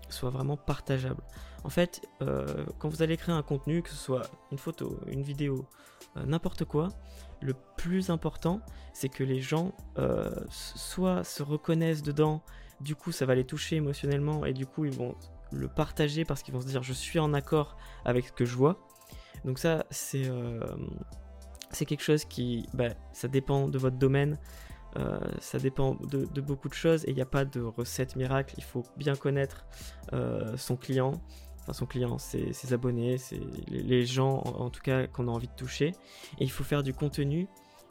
soit 0.09 0.29
vraiment 0.29 0.57
partageable. 0.57 1.21
En 1.63 1.69
fait, 1.69 2.01
euh, 2.21 2.65
quand 2.79 2.89
vous 2.89 3.01
allez 3.01 3.17
créer 3.17 3.35
un 3.35 3.43
contenu, 3.43 3.81
que 3.81 3.89
ce 3.89 3.95
soit 3.95 4.29
une 4.51 4.57
photo, 4.57 4.99
une 5.07 5.21
vidéo, 5.21 5.67
euh, 6.15 6.25
n'importe 6.25 6.65
quoi, 6.65 6.89
le 7.41 7.53
plus 7.75 8.09
important, 8.09 8.61
c'est 8.93 9.09
que 9.09 9.23
les 9.23 9.41
gens 9.41 9.73
soit 10.49 11.23
se 11.23 11.43
reconnaissent 11.43 12.01
dedans, 12.01 12.41
du 12.81 12.95
coup 12.95 13.11
ça 13.11 13.25
va 13.25 13.35
les 13.35 13.43
toucher 13.43 13.75
émotionnellement 13.75 14.45
et 14.45 14.53
du 14.53 14.65
coup 14.65 14.85
ils 14.85 14.91
vont 14.91 15.15
le 15.51 15.67
partager 15.67 16.25
parce 16.25 16.41
qu'ils 16.41 16.53
vont 16.53 16.61
se 16.61 16.67
dire 16.67 16.83
je 16.83 16.93
suis 16.93 17.19
en 17.19 17.33
accord 17.33 17.77
avec 18.05 18.25
ce 18.25 18.31
que 18.31 18.45
je 18.45 18.55
vois. 18.55 18.87
Donc 19.45 19.59
ça 19.59 19.85
c'est 19.91 20.27
c'est 21.77 21.85
quelque 21.85 22.03
chose 22.03 22.25
qui, 22.25 22.67
bah, 22.73 22.89
ça 23.13 23.27
dépend 23.27 23.67
de 23.67 23.77
votre 23.77 23.97
domaine, 23.97 24.37
euh, 24.97 25.19
ça 25.39 25.59
dépend 25.59 25.95
de, 25.95 26.41
beaucoup 26.41 26.69
de 26.69 26.73
choses 26.73 27.05
et 27.05 27.11
il 27.11 27.15
n'y 27.15 27.21
a 27.21 27.27
pas 27.27 27.45
de 27.45 27.61
recette 27.61 28.15
miracle. 28.15 28.55
Il 28.57 28.63
faut 28.63 28.83
bien 28.97 29.15
connaître 29.15 29.67
euh, 30.13 30.57
son 30.57 30.75
client, 30.75 31.21
enfin 31.61 31.73
son 31.73 31.85
client, 31.85 32.17
ses, 32.17 32.73
abonnés, 32.73 33.17
c'est 33.17 33.39
les, 33.67 34.05
gens 34.05 34.39
en, 34.39 34.69
tout 34.69 34.81
cas 34.81 35.07
qu'on 35.07 35.27
a 35.27 35.31
envie 35.31 35.47
de 35.47 35.55
toucher. 35.55 35.89
Et 36.39 36.43
il 36.43 36.51
faut 36.51 36.63
faire 36.63 36.83
du 36.83 36.93
contenu 36.93 37.47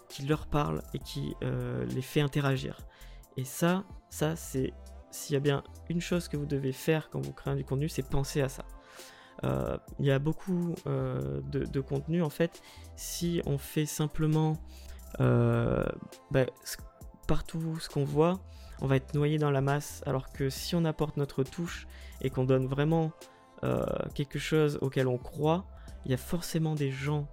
qui 0.09 0.27
leur 0.27 0.47
parle 0.47 0.83
et 0.95 0.99
qui 0.99 1.35
euh, 1.43 1.85
les 1.87 2.03
fait 2.03 2.21
interagir. 2.21 2.79
Et 3.37 3.45
ça, 3.45 3.85
ça 4.11 4.35
c'est 4.35 4.73
s'il 5.11 5.35
y 5.35 5.37
a 5.37 5.41
bien 5.41 5.63
une 5.89 6.01
chose 6.01 6.29
que 6.29 6.37
vous 6.37 6.47
devez 6.47 6.73
faire 6.73 7.09
quand 7.11 7.21
vous 7.21 7.33
créez 7.33 7.55
du 7.55 7.65
contenu, 7.65 7.89
c'est 7.89 8.09
penser 8.09 8.41
à 8.41 8.49
ça. 8.49 8.65
Euh, 9.47 9.77
il 9.99 10.07
y 10.07 10.11
a 10.11 10.19
beaucoup 10.19 10.75
euh, 10.87 11.41
de, 11.51 11.81
contenu 11.81 12.23
en 12.23 12.31
fait. 12.31 12.63
Si 12.97 13.41
on 13.47 13.59
fait 13.59 13.87
simplement 13.87 14.57
bah, 15.19 16.47
partout 17.27 17.79
ce 17.81 17.89
qu'on 17.89 18.05
voit, 18.05 18.41
on 18.81 18.87
va 18.87 18.97
être 18.97 19.15
noyé 19.15 19.39
dans 19.39 19.51
la 19.51 19.61
masse. 19.61 20.03
Alors 20.05 20.33
que 20.33 20.51
si 20.51 20.75
on 20.75 20.85
apporte 20.85 21.17
notre 21.17 21.43
touche 21.43 21.87
et 22.21 22.31
qu'on 22.31 22.45
donne 22.45 22.67
vraiment 22.67 23.13
quelque 24.15 24.39
chose 24.39 24.79
auquel 24.83 25.09
on 25.09 25.19
croit, 25.19 25.65
il 26.05 26.11
y 26.11 26.15
a 26.15 26.19
forcément 26.19 26.75
des 26.75 26.91
gens 26.91 27.27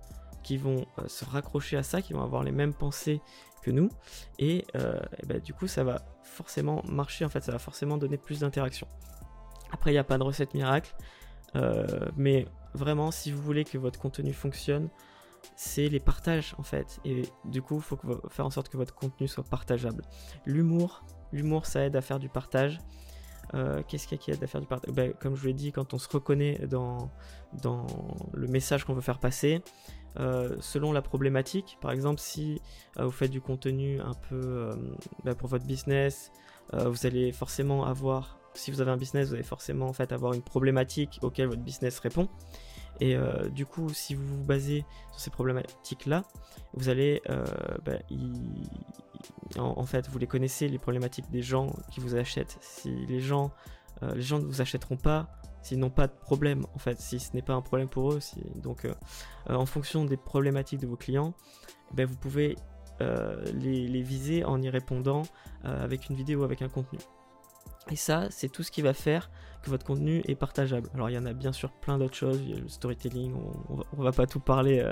qui 0.43 0.58
vont 0.58 0.86
euh, 1.00 1.08
se 1.08 1.25
raccrocher 1.25 1.77
à 1.77 1.84
ça, 1.84 2.01
qui 2.01 2.13
vont 2.13 2.22
avoir 2.22 2.43
les 2.43 2.51
mêmes 2.51 2.74
pensées 2.74 3.22
que 3.63 3.72
nous. 3.72 3.89
Et, 4.38 4.65
euh, 4.75 5.00
bah, 5.25 5.39
du 5.39 5.53
coup, 5.53 5.67
ça 5.67 5.84
va 5.84 6.01
forcément 6.24 6.84
marcher, 6.86 7.25
en 7.25 7.29
fait, 7.29 7.43
ça 7.43 7.51
va 7.51 7.60
forcément 7.60 7.98
donner 7.98 8.17
plus 8.17 8.41
d'interaction. 8.41 8.88
Après, 9.72 9.91
il 9.91 9.93
n'y 9.93 10.00
a 10.00 10.03
pas 10.03 10.17
de 10.17 10.24
recette 10.24 10.53
miracle, 10.53 10.93
euh, 11.00 11.03
mais 12.17 12.45
vraiment, 12.74 13.12
si 13.12 13.31
vous 13.31 13.41
voulez 13.41 13.63
que 13.63 13.77
votre 13.77 14.00
contenu 14.00 14.33
fonctionne, 14.33 14.89
c'est 15.55 15.88
les 15.88 16.00
partages 16.00 16.55
en 16.57 16.63
fait. 16.63 17.00
Et 17.05 17.24
du 17.45 17.62
coup, 17.62 17.75
il 17.75 17.81
faut 17.81 18.00
faire 18.29 18.45
en 18.45 18.50
sorte 18.50 18.69
que 18.69 18.77
votre 18.77 18.95
contenu 18.95 19.27
soit 19.27 19.43
partageable. 19.43 20.03
L'humour, 20.45 21.03
l'humour, 21.31 21.65
ça 21.65 21.86
aide 21.86 21.95
à 21.95 22.01
faire 22.01 22.19
du 22.19 22.29
partage. 22.29 22.79
Qu'est-ce 23.88 24.07
qu'il 24.07 24.17
y 24.17 24.22
a 24.22 24.24
qui 24.24 24.31
aide 24.31 24.43
à 24.43 24.48
faire 24.48 24.62
du 24.62 24.67
partage? 24.67 24.93
Ben, 24.95 25.13
Comme 25.19 25.36
je 25.36 25.41
vous 25.41 25.48
l'ai 25.48 25.53
dit, 25.53 25.72
quand 25.72 25.93
on 25.93 26.00
se 26.00 26.10
reconnaît 26.10 26.57
dans, 26.67 27.12
dans 27.62 27.86
le 28.33 28.48
message 28.48 28.83
qu'on 28.83 28.93
veut 28.93 29.01
faire 29.01 29.19
passer, 29.19 29.62
euh, 30.19 30.55
selon 30.60 30.91
la 30.91 31.01
problématique. 31.01 31.77
Par 31.81 31.91
exemple, 31.91 32.19
si 32.19 32.62
euh, 33.00 33.05
vous 33.05 33.12
faites 33.12 33.31
du 33.31 33.41
contenu 33.41 34.00
un 34.00 34.13
peu 34.29 34.39
euh, 34.39 34.75
bah, 35.24 35.33
pour 35.33 35.50
votre 35.50 35.65
business, 35.65 36.31
vous 36.72 37.05
allez 37.05 37.31
forcément 37.31 37.86
avoir, 37.86 38.39
si 38.55 38.72
vous 38.72 38.81
avez 38.81 38.91
un 38.91 38.98
business, 38.98 39.29
vous 39.29 39.36
allez 39.36 39.43
forcément 39.43 39.88
en 39.88 39.93
fait 39.93 40.12
avoir 40.12 40.33
une 40.33 40.41
problématique 40.41 41.19
auquel 41.22 41.48
votre 41.48 41.62
business 41.62 42.00
répond. 42.00 42.27
Et 43.00 43.17
du 43.50 43.65
coup, 43.65 43.89
si 43.89 44.13
vous 44.13 44.38
vous 44.38 44.43
basez 44.43 44.86
sur 45.12 45.19
ces 45.19 45.31
problématiques-là, 45.31 46.24
vous 46.75 46.89
allez, 46.89 47.22
bah, 47.83 47.93
en, 49.57 49.86
fait, 49.86 50.07
vous 50.07 50.19
les 50.19 50.27
connaissez, 50.27 50.67
les 50.67 50.77
problématiques 50.77 51.29
des 51.31 51.41
gens 51.41 51.74
qui 51.91 52.00
vous 52.00 52.15
achètent. 52.15 52.55
Si 52.62 52.91
les 53.07 53.19
gens, 53.19 53.51
les 54.01 54.22
gens 54.22 54.38
ne 54.38 54.45
vous 54.45 54.62
achèteront 54.62 54.95
pas, 54.95 55.27
s'ils 55.63 55.79
n'ont 55.79 55.89
pas 55.89 56.07
de 56.07 56.13
problème 56.13 56.65
en 56.75 56.77
fait, 56.77 57.00
si 57.00 57.19
ce 57.19 57.33
n'est 57.33 57.41
pas 57.41 57.53
un 57.53 57.62
problème 57.62 57.88
pour 57.88 58.12
eux. 58.12 58.19
Donc 58.57 58.86
euh, 58.86 58.93
euh, 59.50 59.55
en 59.55 59.65
fonction 59.65 60.05
des 60.05 60.17
problématiques 60.17 60.79
de 60.79 60.88
vos 60.88 60.98
clients, 60.98 61.33
eh 61.91 61.95
ben, 61.95 62.05
vous 62.05 62.17
pouvez 62.17 62.57
euh, 63.01 63.43
les, 63.53 64.01
viser 64.03 64.43
en 64.43 64.62
y 64.62 64.69
répondant 64.69 65.24
avec 65.63 66.10
une 66.10 66.15
vidéo, 66.15 66.43
avec 66.43 66.62
un 66.62 66.67
contenu. 66.67 67.00
Et 67.92 67.96
ça, 67.96 68.28
c'est 68.30 68.50
tout 68.50 68.63
ce 68.63 68.72
qui 68.72 68.82
va 68.82 68.94
faire 68.94 69.30
que 69.62 69.70
votre 69.70 69.86
contenu 69.86 70.22
est 70.28 70.36
partageable. 70.36 70.90
Alors 70.94 71.10
il 71.10 71.13
y 71.13 71.18
en 71.18 71.25
a 71.25 71.34
bien 71.34 71.54
sûr 71.54 71.72
plein 71.72 71.98
d'autres 71.98 72.16
choses, 72.16 72.42
le 72.46 72.68
storytelling, 72.68 73.34
on, 73.70 73.75
va, 73.75 73.86
va 73.94 74.12
pas 74.12 74.25
tout 74.25 74.40
parler, 74.42 74.86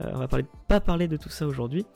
on 0.00 0.18
va 0.18 0.28
parler, 0.28 0.44
pas 0.68 0.80
parler 0.80 1.08
de 1.08 1.16
tout 1.16 1.30
ça 1.30 1.46
aujourd'hui, 1.46 1.86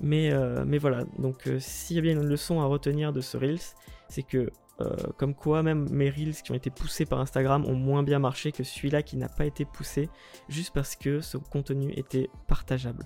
mais, 0.00 0.32
mais 0.66 0.78
voilà. 0.78 1.04
Donc 1.18 1.48
s'il 1.58 1.96
y 1.96 1.98
a 2.00 2.02
bien 2.02 2.12
une 2.12 2.26
leçon 2.26 2.60
à 2.60 2.64
retenir 2.64 3.12
de 3.12 3.20
ce 3.20 3.36
Reels, 3.36 3.60
c'est 4.08 4.24
que 4.24 4.50
euh, 4.82 4.96
comme 5.16 5.34
quoi 5.34 5.62
même 5.62 5.88
mes 5.90 6.08
reels 6.08 6.34
qui 6.42 6.50
ont 6.50 6.54
été 6.54 6.70
poussés 6.70 7.04
par 7.04 7.20
Instagram 7.20 7.64
ont 7.66 7.74
moins 7.74 8.02
bien 8.02 8.18
marché 8.18 8.52
que 8.52 8.64
celui-là 8.64 9.02
qui 9.02 9.16
n'a 9.16 9.28
pas 9.28 9.44
été 9.44 9.64
poussé 9.64 10.08
juste 10.48 10.72
parce 10.72 10.96
que 10.96 11.20
ce 11.20 11.36
contenu 11.36 11.92
était 11.94 12.30
partageable. 12.48 13.04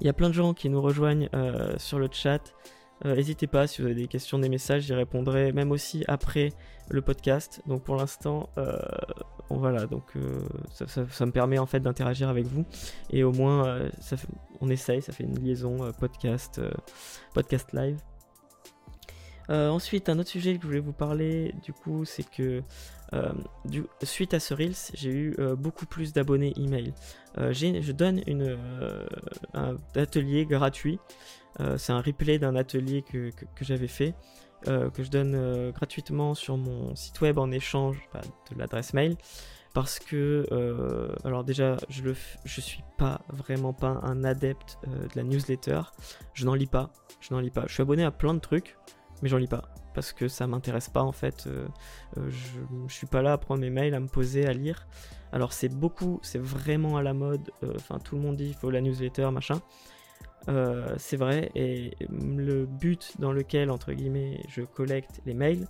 Il 0.00 0.06
y 0.06 0.10
a 0.10 0.12
plein 0.12 0.28
de 0.28 0.34
gens 0.34 0.52
qui 0.52 0.68
nous 0.68 0.82
rejoignent 0.82 1.28
euh, 1.34 1.74
sur 1.78 1.98
le 1.98 2.08
chat. 2.10 2.54
Euh, 3.04 3.14
n'hésitez 3.14 3.46
pas 3.46 3.66
si 3.66 3.82
vous 3.82 3.86
avez 3.86 3.94
des 3.94 4.08
questions, 4.08 4.38
des 4.38 4.48
messages, 4.48 4.82
j'y 4.82 4.94
répondrai 4.94 5.52
même 5.52 5.72
aussi 5.72 6.04
après 6.08 6.52
le 6.90 7.02
podcast. 7.02 7.60
Donc 7.66 7.82
pour 7.82 7.96
l'instant, 7.96 8.48
voilà, 9.50 9.86
donc 9.86 10.14
ça, 10.72 11.26
me 11.26 11.32
permet 11.32 11.58
en 11.58 11.66
fait 11.66 11.80
d'interagir 11.80 12.28
avec 12.28 12.46
vous 12.46 12.64
et 13.10 13.24
au 13.24 13.32
moins 13.32 13.80
on 14.60 14.70
essaye, 14.70 15.02
ça 15.02 15.12
fait 15.12 15.24
une 15.24 15.38
liaison 15.38 15.92
podcast, 15.98 16.60
podcast 17.34 17.72
live. 17.72 17.98
Euh, 19.50 19.68
ensuite, 19.68 20.08
un 20.08 20.18
autre 20.18 20.30
sujet 20.30 20.56
que 20.56 20.62
je 20.62 20.66
voulais 20.66 20.80
vous 20.80 20.92
parler, 20.92 21.54
du 21.62 21.72
coup, 21.72 22.04
c'est 22.04 22.28
que 22.28 22.62
euh, 23.12 23.32
suite 24.02 24.34
à 24.34 24.40
ce 24.40 24.54
Reels, 24.54 24.74
j'ai 24.94 25.10
eu 25.10 25.34
euh, 25.38 25.54
beaucoup 25.54 25.86
plus 25.86 26.12
d'abonnés 26.12 26.52
email. 26.56 26.94
je 27.36 27.92
donne 27.92 28.22
un 29.54 29.76
atelier 29.94 30.46
gratuit. 30.46 30.98
c'est 31.76 31.92
un 31.92 32.00
replay 32.00 32.38
d'un 32.38 32.56
atelier 32.56 33.02
que, 33.02 33.30
j'avais 33.60 33.88
fait, 33.88 34.14
que 34.64 35.02
je 35.02 35.10
donne 35.10 35.70
gratuitement 35.72 36.34
sur 36.34 36.56
mon 36.56 36.94
site 36.96 37.20
web 37.20 37.38
en 37.38 37.50
échange 37.50 37.98
bah, 38.12 38.22
de 38.50 38.58
l'adresse 38.58 38.94
mail. 38.94 39.16
Parce 39.74 39.98
que, 39.98 40.46
alors 41.24 41.42
déjà, 41.42 41.76
je 41.88 42.02
ne 42.02 42.14
je 42.44 42.60
suis 42.60 42.84
pas 42.96 43.20
vraiment 43.28 43.72
pas 43.72 44.00
un 44.04 44.22
adepte 44.22 44.78
de 44.86 45.16
la 45.16 45.24
newsletter. 45.24 45.82
Je 46.32 46.46
n'en 46.46 46.54
lis 46.54 46.66
pas. 46.68 46.92
Je 47.20 47.34
n'en 47.34 47.40
lis 47.40 47.50
pas. 47.50 47.64
Je 47.66 47.74
suis 47.74 47.82
abonné 47.82 48.04
à 48.04 48.12
plein 48.12 48.34
de 48.34 48.38
trucs 48.38 48.76
mais 49.24 49.30
j'en 49.30 49.38
lis 49.38 49.48
pas 49.48 49.62
parce 49.94 50.12
que 50.12 50.28
ça 50.28 50.46
m'intéresse 50.46 50.90
pas 50.90 51.02
en 51.02 51.12
fait. 51.12 51.46
Euh, 51.46 51.66
euh, 52.18 52.28
je, 52.28 52.92
suis 52.92 53.06
pas 53.06 53.22
là 53.22 53.32
à 53.32 53.38
prendre 53.38 53.62
mes 53.62 53.70
mails, 53.70 53.94
à 53.94 54.00
me 54.00 54.06
poser, 54.06 54.46
à 54.46 54.52
lire. 54.52 54.86
Alors 55.32 55.54
c'est 55.54 55.70
beaucoup, 55.70 56.20
c'est 56.22 56.38
vraiment 56.38 56.98
à 56.98 57.02
la 57.02 57.14
mode. 57.14 57.50
Euh, 57.62 57.72
enfin 57.76 57.98
tout 58.00 58.16
le 58.16 58.20
monde 58.20 58.36
dit 58.36 58.48
il 58.48 58.54
faut 58.54 58.70
la 58.70 58.82
newsletter 58.82 59.30
machin. 59.30 59.62
c'est 60.98 61.16
vrai 61.16 61.50
et 61.54 61.92
le 62.10 62.66
but 62.66 63.14
dans 63.18 63.32
lequel 63.32 63.70
entre 63.70 63.94
guillemets 63.94 64.42
je 64.48 64.60
collecte 64.60 65.22
les 65.24 65.32
mails, 65.32 65.66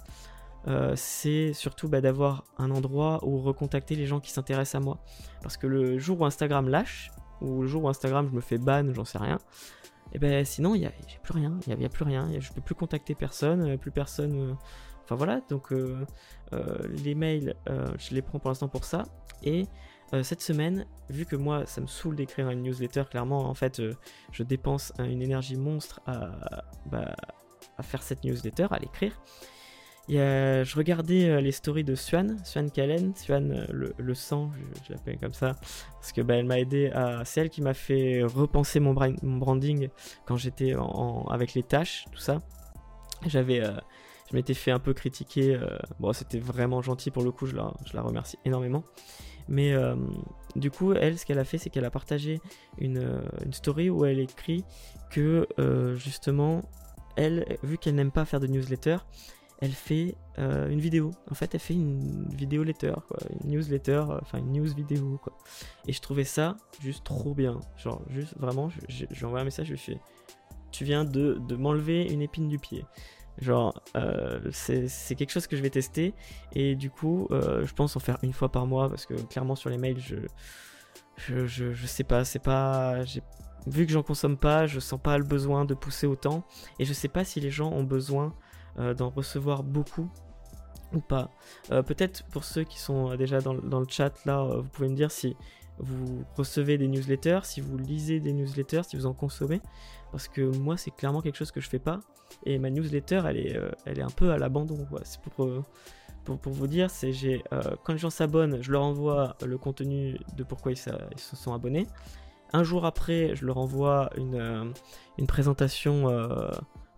c'est 0.96 1.52
surtout 1.52 1.88
bah, 1.88 2.00
d'avoir 2.00 2.42
un 2.58 2.72
endroit 2.72 3.20
où 3.22 3.38
recontacter 3.38 3.94
les 3.94 4.06
gens 4.06 4.18
qui 4.18 4.32
s'intéressent 4.32 4.82
à 4.82 4.84
moi. 4.84 4.98
Parce 5.42 5.56
que 5.56 5.68
le 5.68 6.00
jour 6.00 6.22
où 6.22 6.24
Instagram 6.24 6.68
lâche 6.68 7.12
ou 7.40 7.62
le 7.62 7.68
jour 7.68 7.84
où 7.84 7.88
Instagram 7.88 8.26
je 8.28 8.34
me 8.34 8.40
fais 8.40 8.58
ban, 8.58 8.92
j'en 8.92 9.04
sais 9.04 9.18
rien 9.18 9.38
et 10.12 10.18
ben 10.18 10.44
sinon, 10.44 10.74
a, 10.74 10.90
plus 11.22 11.32
rien. 11.32 11.58
Il 11.66 11.76
n'y 11.76 11.84
a, 11.84 11.88
plus 11.88 12.04
rien. 12.04 12.28
Je 12.38 12.52
peux 12.52 12.60
plus 12.60 12.74
contacter 12.74 13.14
personne. 13.14 13.68
Euh, 13.68 13.76
plus 13.76 13.90
personne. 13.90 14.50
Euh, 14.50 14.54
enfin 15.04 15.16
voilà, 15.16 15.40
donc 15.48 15.72
euh, 15.72 16.06
les 16.88 17.14
mails, 17.14 17.54
je 17.66 18.14
les 18.14 18.22
prends 18.22 18.38
pour 18.38 18.50
l'instant 18.50 18.68
pour 18.68 18.84
ça. 18.84 19.04
Et 19.42 19.66
cette 20.22 20.40
semaine, 20.40 20.86
vu 21.10 21.26
que 21.26 21.34
moi, 21.34 21.66
ça 21.66 21.80
me 21.80 21.86
saoule 21.88 22.14
d'écrire 22.14 22.48
une 22.48 22.62
newsletter, 22.62 23.02
clairement, 23.10 23.40
en 23.40 23.54
fait, 23.54 23.82
je 24.30 24.42
dépense 24.44 24.92
une 24.98 25.20
énergie 25.20 25.56
monstre 25.56 26.00
à, 26.06 26.64
bah, 26.86 27.16
à 27.76 27.82
faire 27.82 28.02
cette 28.02 28.22
newsletter, 28.24 28.68
à 28.70 28.78
l'écrire 28.78 29.20
je 30.08 30.76
regardais 30.76 31.28
euh, 31.28 31.40
les 31.40 31.52
stories 31.52 31.84
de 31.84 31.94
Swan, 31.94 32.38
Swan 32.44 32.70
Kalen, 32.70 33.14
Swan 33.14 33.52
euh, 33.52 33.92
le, 33.96 34.14
sang, 34.14 34.50
je, 34.86 34.92
l'appelle 34.92 35.18
comme 35.18 35.32
ça, 35.32 35.54
parce 35.94 36.12
que 36.12 36.20
bah, 36.20 36.34
elle 36.34 36.46
m'a 36.46 36.58
aidé 36.58 36.90
à. 36.90 37.24
C'est 37.24 37.40
elle 37.40 37.50
qui 37.50 37.62
m'a 37.62 37.74
fait 37.74 38.22
repenser 38.22 38.80
mon, 38.80 38.94
branding 38.94 39.88
quand 40.26 40.36
j'étais 40.36 40.74
avec 41.30 41.54
les 41.54 41.62
tâches, 41.62 42.04
tout 42.12 42.20
ça. 42.20 42.42
J'avais. 43.26 43.60
Euh, 43.60 43.72
je 44.30 44.36
m'étais 44.36 44.54
fait 44.54 44.70
un 44.70 44.78
peu 44.78 44.94
critiquer. 44.94 45.58
bon, 46.00 46.12
c'était 46.14 46.38
vraiment 46.38 46.80
gentil 46.80 47.10
pour 47.10 47.22
le 47.22 47.30
coup, 47.30 47.46
je 47.46 47.54
la, 47.54 47.74
je 47.84 47.94
la 47.94 48.02
remercie 48.02 48.38
énormément. 48.46 48.82
Mais 49.48 49.74
du 50.56 50.70
coup, 50.70 50.94
elle, 50.94 51.18
ce 51.18 51.26
qu'elle 51.26 51.38
a 51.38 51.44
fait, 51.44 51.58
c'est 51.58 51.68
qu'elle 51.68 51.84
a 51.84 51.90
partagé 51.90 52.40
une, 52.78 53.22
une, 53.44 53.52
story 53.52 53.90
où 53.90 54.06
elle 54.06 54.18
écrit 54.18 54.64
que 55.10 55.46
justement, 55.96 56.62
elle, 57.16 57.58
vu 57.62 57.76
qu'elle 57.76 57.94
n'aime 57.94 58.10
pas 58.10 58.24
faire 58.24 58.40
de 58.40 58.46
newsletter, 58.46 58.96
elle 59.64 59.72
fait 59.72 60.14
euh, 60.38 60.68
une 60.68 60.78
vidéo. 60.78 61.10
En 61.30 61.34
fait, 61.34 61.54
elle 61.54 61.60
fait 61.60 61.72
une 61.72 62.28
vidéo 62.28 62.64
letter, 62.64 62.92
quoi, 63.08 63.16
une 63.42 63.52
newsletter, 63.52 64.04
euh, 64.10 64.18
enfin 64.20 64.38
une 64.38 64.52
news 64.52 64.74
vidéo, 64.74 65.18
quoi. 65.22 65.32
Et 65.88 65.92
je 65.94 66.00
trouvais 66.02 66.24
ça 66.24 66.58
juste 66.82 67.02
trop 67.02 67.32
bien. 67.32 67.58
Genre, 67.78 68.02
juste 68.10 68.36
vraiment, 68.36 68.68
envoyé 69.22 69.40
un 69.40 69.44
message, 69.44 69.68
je 69.68 69.72
lui 69.72 69.78
fais 69.78 69.98
Tu 70.70 70.84
viens 70.84 71.06
de, 71.06 71.40
m'enlever 71.56 72.12
une 72.12 72.20
épine 72.20 72.48
du 72.48 72.58
pied. 72.58 72.84
Genre, 73.40 73.74
euh, 73.96 74.38
c'est 74.52 75.14
quelque 75.14 75.30
chose 75.30 75.46
que 75.46 75.56
je 75.56 75.62
vais 75.62 75.70
tester. 75.70 76.12
Et 76.52 76.76
du 76.76 76.90
coup, 76.90 77.28
je 77.30 77.72
pense 77.72 77.96
en 77.96 78.00
faire 78.00 78.18
une 78.22 78.34
fois 78.34 78.52
par 78.52 78.66
mois 78.66 78.90
parce 78.90 79.06
que 79.06 79.14
clairement, 79.14 79.56
sur 79.56 79.70
les 79.70 79.78
mails, 79.78 79.98
je. 79.98 80.16
Je, 81.16 81.46
je, 81.46 81.72
je 81.72 81.86
sais 81.86 82.02
pas, 82.02 82.24
c'est 82.24 82.40
pas. 82.40 83.04
Vu 83.68 83.86
que 83.86 83.92
j'en 83.92 84.02
consomme 84.02 84.36
pas, 84.36 84.66
je 84.66 84.80
sens 84.80 85.00
pas 85.00 85.16
le 85.16 85.22
besoin 85.22 85.64
de 85.64 85.72
pousser 85.72 86.08
autant. 86.08 86.42
Et 86.80 86.84
je 86.84 86.92
sais 86.92 87.06
pas 87.08 87.24
si 87.24 87.38
les 87.38 87.52
gens 87.52 87.70
ont 87.70 87.84
besoin 87.84 88.34
d'en 88.76 89.08
recevoir 89.10 89.62
beaucoup 89.62 90.10
ou 90.94 91.00
pas. 91.00 91.30
Euh, 91.70 91.82
peut-être 91.82 92.24
pour 92.24 92.44
ceux 92.44 92.64
qui 92.64 92.78
sont 92.78 93.10
euh, 93.10 93.16
déjà 93.16 93.40
dans, 93.40 93.54
le 93.54 93.86
chat 93.88 94.12
là, 94.24 94.42
vous 94.44 94.68
pouvez 94.68 94.88
me 94.88 94.94
dire 94.94 95.10
si 95.10 95.36
vous 95.78 96.24
recevez 96.36 96.78
des 96.78 96.86
newsletters, 96.86 97.40
si 97.42 97.60
vous 97.60 97.76
lisez 97.76 98.20
des 98.20 98.32
newsletters, 98.32 98.82
si 98.84 98.96
vous 98.96 99.06
en 99.06 99.12
consommez. 99.12 99.60
Parce 100.12 100.28
que 100.28 100.42
moi, 100.42 100.76
c'est 100.76 100.92
clairement 100.92 101.20
quelque 101.20 101.36
chose 101.36 101.50
que 101.50 101.60
je 101.60 101.68
fais 101.68 101.80
pas. 101.80 102.00
Et 102.46 102.58
ma 102.58 102.70
newsletter, 102.70 103.22
elle 103.26 103.36
est, 103.36 103.60
elle 103.84 103.98
est 103.98 104.02
un 104.02 104.10
peu 104.10 104.30
à 104.30 104.38
l'abandon. 104.38 104.86
C'est 105.02 105.20
pour, 105.20 105.48
pour, 106.24 106.38
pour 106.38 106.52
vous 106.52 106.68
dire, 106.68 106.90
c'est 106.90 107.12
j'ai 107.12 107.42
quand 107.82 107.92
les 107.92 107.98
gens 107.98 108.10
s'abonnent, 108.10 108.62
je 108.62 108.70
leur 108.70 108.84
envoie 108.84 109.36
le 109.44 109.58
contenu 109.58 110.16
de 110.36 110.44
pourquoi 110.44 110.70
ils, 110.70 110.76
se 110.76 110.92
sont 111.16 111.52
abonnés. 111.52 111.88
Un 112.52 112.62
jour 112.62 112.84
après, 112.84 113.34
je 113.34 113.44
leur 113.44 113.58
envoie 113.58 114.10
une, 114.16 114.72
une 115.18 115.26
présentation, 115.26 116.06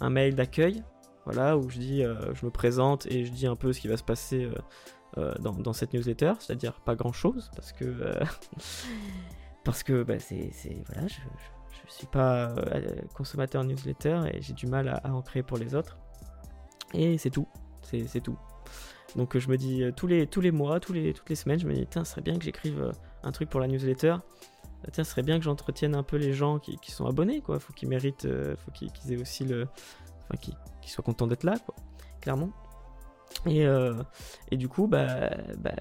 un 0.01 0.11
mail 0.11 0.35
d'accueil, 0.35 0.83
voilà, 1.27 1.59
où 1.59 1.69
je 1.69 1.79
dis, 1.79 2.03
je 2.03 2.47
me 2.47 2.51
présente 2.51 3.07
et 3.07 3.25
je 3.25 3.33
dis 3.33 3.47
un 3.47 3.57
peu 3.57 3.73
ce 3.73 3.81
qui 3.81 3.89
va 3.89 3.97
se 3.97 4.03
passer 4.05 4.49
dans, 5.17 5.53
dans, 5.53 5.73
cette 5.73 5.93
newsletter, 5.93 6.33
c'est-à-dire 6.39 6.81
pas 6.81 6.95
grand-chose, 6.95 7.51
parce 7.55 7.73
que 7.73 7.85
parce 9.65 9.83
que 9.83 10.03
bah, 10.03 10.19
c'est 10.19 10.51
voilà, 10.87 11.09
je, 11.09 11.17
je, 11.87 11.93
suis 11.93 12.07
pas 12.07 12.55
consommateur 13.15 13.65
newsletter 13.65 14.21
et 14.33 14.41
j'ai 14.41 14.53
du 14.53 14.67
mal 14.67 14.89
à, 14.89 15.13
en 15.13 15.23
créer 15.23 15.43
pour 15.43 15.59
les 15.59 15.75
autres. 15.75 15.99
Et 16.95 17.19
c'est 17.19 17.31
tout, 17.31 17.49
c'est 17.83 18.21
tout. 18.23 18.39
Donc 19.17 19.37
je 19.39 19.49
me 19.49 19.57
dis 19.57 19.83
euh, 19.83 19.93
tous 19.93 20.07
les, 20.07 20.27
tous 20.27 20.41
les 20.41 20.51
mois, 20.51 20.79
tous 20.79 20.93
les, 20.93 21.13
toutes 21.13 21.29
les 21.31 21.37
semaines, 21.37 21.59
je 21.59 21.67
me 21.67 21.73
dis, 21.73 21.87
tiens, 21.87 22.05
ce 22.05 22.13
serait 22.13 22.23
bien 22.23 22.37
que 22.37 22.45
j'écrive 22.45 22.81
euh, 22.83 22.93
un 23.23 23.33
truc 23.33 23.49
pour 23.49 23.61
la 23.61 23.67
newsletter. 23.67 24.17
Euh, 24.17 24.89
tiens, 24.93 25.05
ce 25.05 25.11
serait 25.11 25.23
bien 25.23 25.39
que 25.39 25.45
j'entretienne 25.45 25.95
un 25.95 26.03
peu 26.03 26.17
les 26.17 26.33
gens 26.33 26.59
qui, 26.59 26.77
qui, 26.79 26.91
sont 26.91 27.07
abonnés, 27.07 27.41
quoi. 27.41 27.59
Faut 27.59 27.73
qu'ils 27.73 27.89
méritent, 27.89 28.29
faut 28.59 28.71
qu'ils 28.73 28.91
aient 29.13 29.21
aussi 29.21 29.45
le. 29.45 29.69
Enfin, 30.29 30.37
qu'ils 30.81 30.91
soient 30.91 31.05
contents 31.05 31.27
d'être 31.27 31.45
là, 31.45 31.59
quoi. 31.59 31.75
Clairement. 32.21 32.51
Et, 33.47 33.67
et 34.51 34.57
du 34.57 34.69
coup, 34.69 34.87
bah, 34.87 35.31
bah 35.59 35.75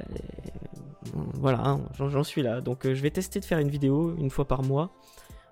voilà, 1.33 1.59
hein, 1.65 1.81
j'en 1.97 2.23
suis 2.23 2.41
là. 2.41 2.61
Donc 2.61 2.83
je 2.83 3.01
vais 3.01 3.11
tester 3.11 3.39
de 3.39 3.45
faire 3.45 3.59
une 3.59 3.69
vidéo 3.69 4.15
une 4.17 4.29
fois 4.29 4.45
par 4.47 4.61
mois. 4.61 4.91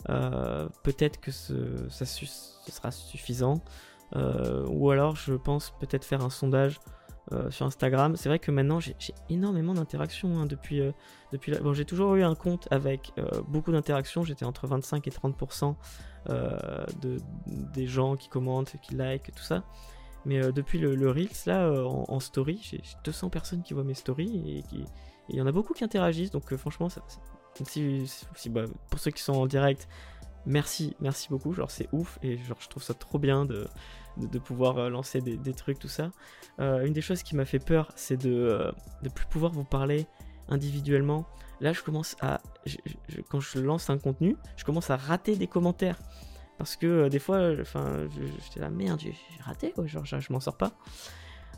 peut-être 0.06 1.20
que 1.20 1.32
ça 1.32 2.06
ce 2.06 2.26
sera 2.72 2.92
suffisant. 2.92 3.62
ou 4.16 4.90
alors 4.92 5.16
je 5.16 5.34
pense 5.34 5.74
peut-être 5.80 6.04
faire 6.04 6.22
un 6.24 6.30
sondage 6.30 6.80
euh, 7.32 7.50
sur 7.52 7.66
Instagram. 7.66 8.18
C'est 8.18 8.28
vrai 8.28 8.38
que 8.38 8.52
maintenant 8.52 8.82
j'ai 8.82 8.98
énormément 9.30 9.74
d'interactions 9.74 10.40
hein, 10.40 10.46
depuis, 10.46 10.82
euh, 10.82 10.92
depuis 11.32 11.54
Bon, 11.62 11.74
j'ai 11.74 11.86
toujours 11.86 12.16
eu 12.16 12.24
un 12.24 12.36
compte 12.36 12.68
avec 12.70 13.14
euh, 13.18 13.42
beaucoup 13.48 13.72
d'interactions. 13.72 14.26
J'étais 14.26 14.44
entre 14.44 14.68
25 14.68 15.08
et 15.08 15.10
30% 15.10 15.76
de, 16.28 17.18
des 17.48 17.88
gens 17.88 18.18
qui 18.18 18.28
commentent, 18.28 18.76
qui 18.82 18.96
like, 18.96 19.32
tout 19.34 19.44
ça. 19.44 19.64
Mais 20.26 20.52
depuis 20.52 20.80
le, 20.80 21.12
Reels, 21.12 21.30
là, 21.46 21.70
en, 21.86 22.20
story, 22.20 22.60
j'ai 22.62 22.82
200 23.04 23.30
personnes 23.30 23.62
qui 23.62 23.74
voient 23.74 23.84
mes 23.84 23.94
stories 23.94 24.42
et 24.46 24.64
il 25.30 25.36
y 25.36 25.42
en 25.42 25.48
a 25.48 25.52
beaucoup 25.52 25.74
qui 25.74 25.84
interagissent. 25.84 26.32
Donc 26.32 26.54
franchement, 26.56 26.88
si, 27.66 28.08
si, 28.36 28.50
bah, 28.50 28.66
pour 28.90 29.00
ceux 29.00 29.12
qui 29.12 29.22
sont 29.22 29.34
en 29.34 29.48
direct, 29.48 29.88
merci, 30.46 30.96
merci 31.00 31.30
beaucoup. 31.30 31.54
Genre 31.54 31.72
c'est 31.72 31.88
ouf 31.92 32.20
et 32.22 32.38
genre 32.38 32.58
je 32.60 32.68
trouve 32.68 32.84
ça 32.84 32.94
trop 32.94 33.20
bien 33.20 33.46
de 33.46 33.68
de, 34.18 34.40
pouvoir 34.40 34.78
euh, 34.78 34.90
lancer 34.90 35.22
des, 35.22 35.54
trucs, 35.54 35.80
tout 35.80 35.88
ça. 35.88 36.12
Euh, 36.60 36.86
une 36.86 36.94
des 36.94 37.02
choses 37.02 37.24
qui 37.24 37.36
m'a 37.36 37.46
fait 37.46 37.60
peur, 37.60 37.92
c'est 37.96 38.18
de 38.18 38.30
ne 38.30 38.36
euh, 38.36 38.72
plus 39.14 39.26
pouvoir 39.26 39.52
vous 39.52 39.64
parler 39.64 40.06
individuellement. 40.50 41.26
Là, 41.62 41.74
je 41.74 41.82
commence 41.82 42.16
à. 42.22 42.42
quand 43.30 43.40
je 43.40 43.60
lance 43.60 43.90
un 43.90 43.98
contenu, 43.98 44.36
je 44.58 44.66
commence 44.66 44.90
à 44.90 44.98
rater 44.98 45.36
des 45.36 45.48
commentaires. 45.48 45.98
Parce 46.58 46.76
que 46.76 47.08
des 47.08 47.20
fois, 47.20 47.52
enfin, 47.60 48.08
j'étais 48.44 48.60
là, 48.60 48.70
merde, 48.70 49.00
j'ai 49.00 49.16
raté, 49.42 49.72
quoi, 49.72 49.88
genre, 49.88 50.06
je, 50.06 50.32
m'en 50.32 50.40
sors 50.40 50.58
pas. 50.58 50.72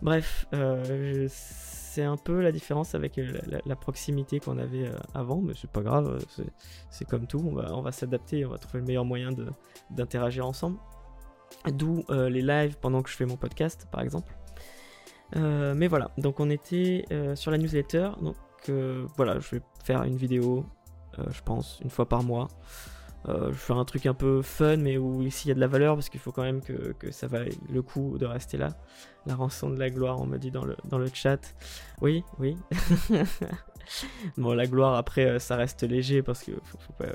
Bref, 0.01 0.47
c'est 0.51 2.03
un 2.03 2.17
peu 2.17 2.41
la 2.41 2.51
différence 2.51 2.95
avec 2.95 3.19
la, 3.65 3.75
proximité 3.75 4.39
qu'on 4.39 4.57
avait 4.57 4.89
avant, 5.13 5.41
mais 5.41 5.53
c'est 5.59 5.69
pas 5.69 5.81
grave, 5.81 6.23
c'est 6.89 7.05
comme 7.05 7.27
tout, 7.27 7.43
on 7.45 7.53
va, 7.53 7.75
on 7.75 7.81
va 7.81 7.91
s'adapter, 7.91 8.45
on 8.45 8.49
va 8.49 8.57
trouver 8.57 8.79
le 8.79 8.85
meilleur 8.85 9.05
moyen 9.05 9.31
d'interagir 9.89 10.45
ensemble. 10.45 10.77
D'où 11.71 12.03
euh, 12.09 12.29
les 12.29 12.41
lives 12.41 12.77
pendant 12.79 13.01
que 13.01 13.09
je 13.09 13.15
fais 13.15 13.25
mon 13.25 13.37
podcast, 13.37 13.87
par 13.91 14.01
exemple. 14.01 14.33
Euh, 15.35 15.73
mais 15.75 15.87
voilà, 15.87 16.11
donc 16.17 16.39
on 16.39 16.49
était 16.49 17.05
euh, 17.11 17.35
sur 17.35 17.51
la 17.51 17.57
newsletter. 17.57 18.11
Donc 18.21 18.35
voilà, 19.15 19.39
je 19.39 19.55
vais 19.55 19.61
faire 19.83 20.03
une 20.03 20.17
vidéo, 20.17 20.65
je 21.17 21.41
pense, 21.41 21.79
une 21.83 21.91
fois 21.91 22.09
par 22.09 22.23
mois. 22.23 22.47
je 23.27 23.31
vais 23.31 23.53
faire 23.53 23.77
un 23.77 23.85
truc 23.85 24.07
un 24.07 24.15
peu 24.15 24.41
fun, 24.41 24.77
mais 24.77 24.97
où 24.97 25.21
ici 25.21 25.47
il 25.47 25.49
y 25.49 25.51
a 25.51 25.55
de 25.55 25.59
la 25.59 25.67
valeur, 25.67 25.93
parce 25.93 26.09
qu'il 26.09 26.19
faut 26.19 26.31
quand 26.31 26.41
même 26.41 26.61
que, 26.61 26.93
que, 26.93 27.11
ça 27.11 27.27
vaille 27.27 27.55
le 27.71 27.83
coup 27.83 28.17
de 28.17 28.25
rester 28.25 28.57
là. 28.57 28.69
La 29.27 29.35
rançon 29.35 29.69
de 29.69 29.77
la 29.77 29.91
gloire, 29.91 30.19
on 30.19 30.25
me 30.25 30.39
dit 30.39 30.49
dans 30.49 30.65
le, 30.65 30.75
dans 30.85 30.97
le 30.97 31.07
chat. 31.13 31.53
Oui, 32.01 32.23
oui. 32.39 32.57
bon, 34.37 34.53
la 34.53 34.65
gloire, 34.65 34.95
après, 34.95 35.37
ça 35.37 35.57
reste 35.57 35.83
léger, 35.83 36.23
parce 36.23 36.41
que 36.41 36.53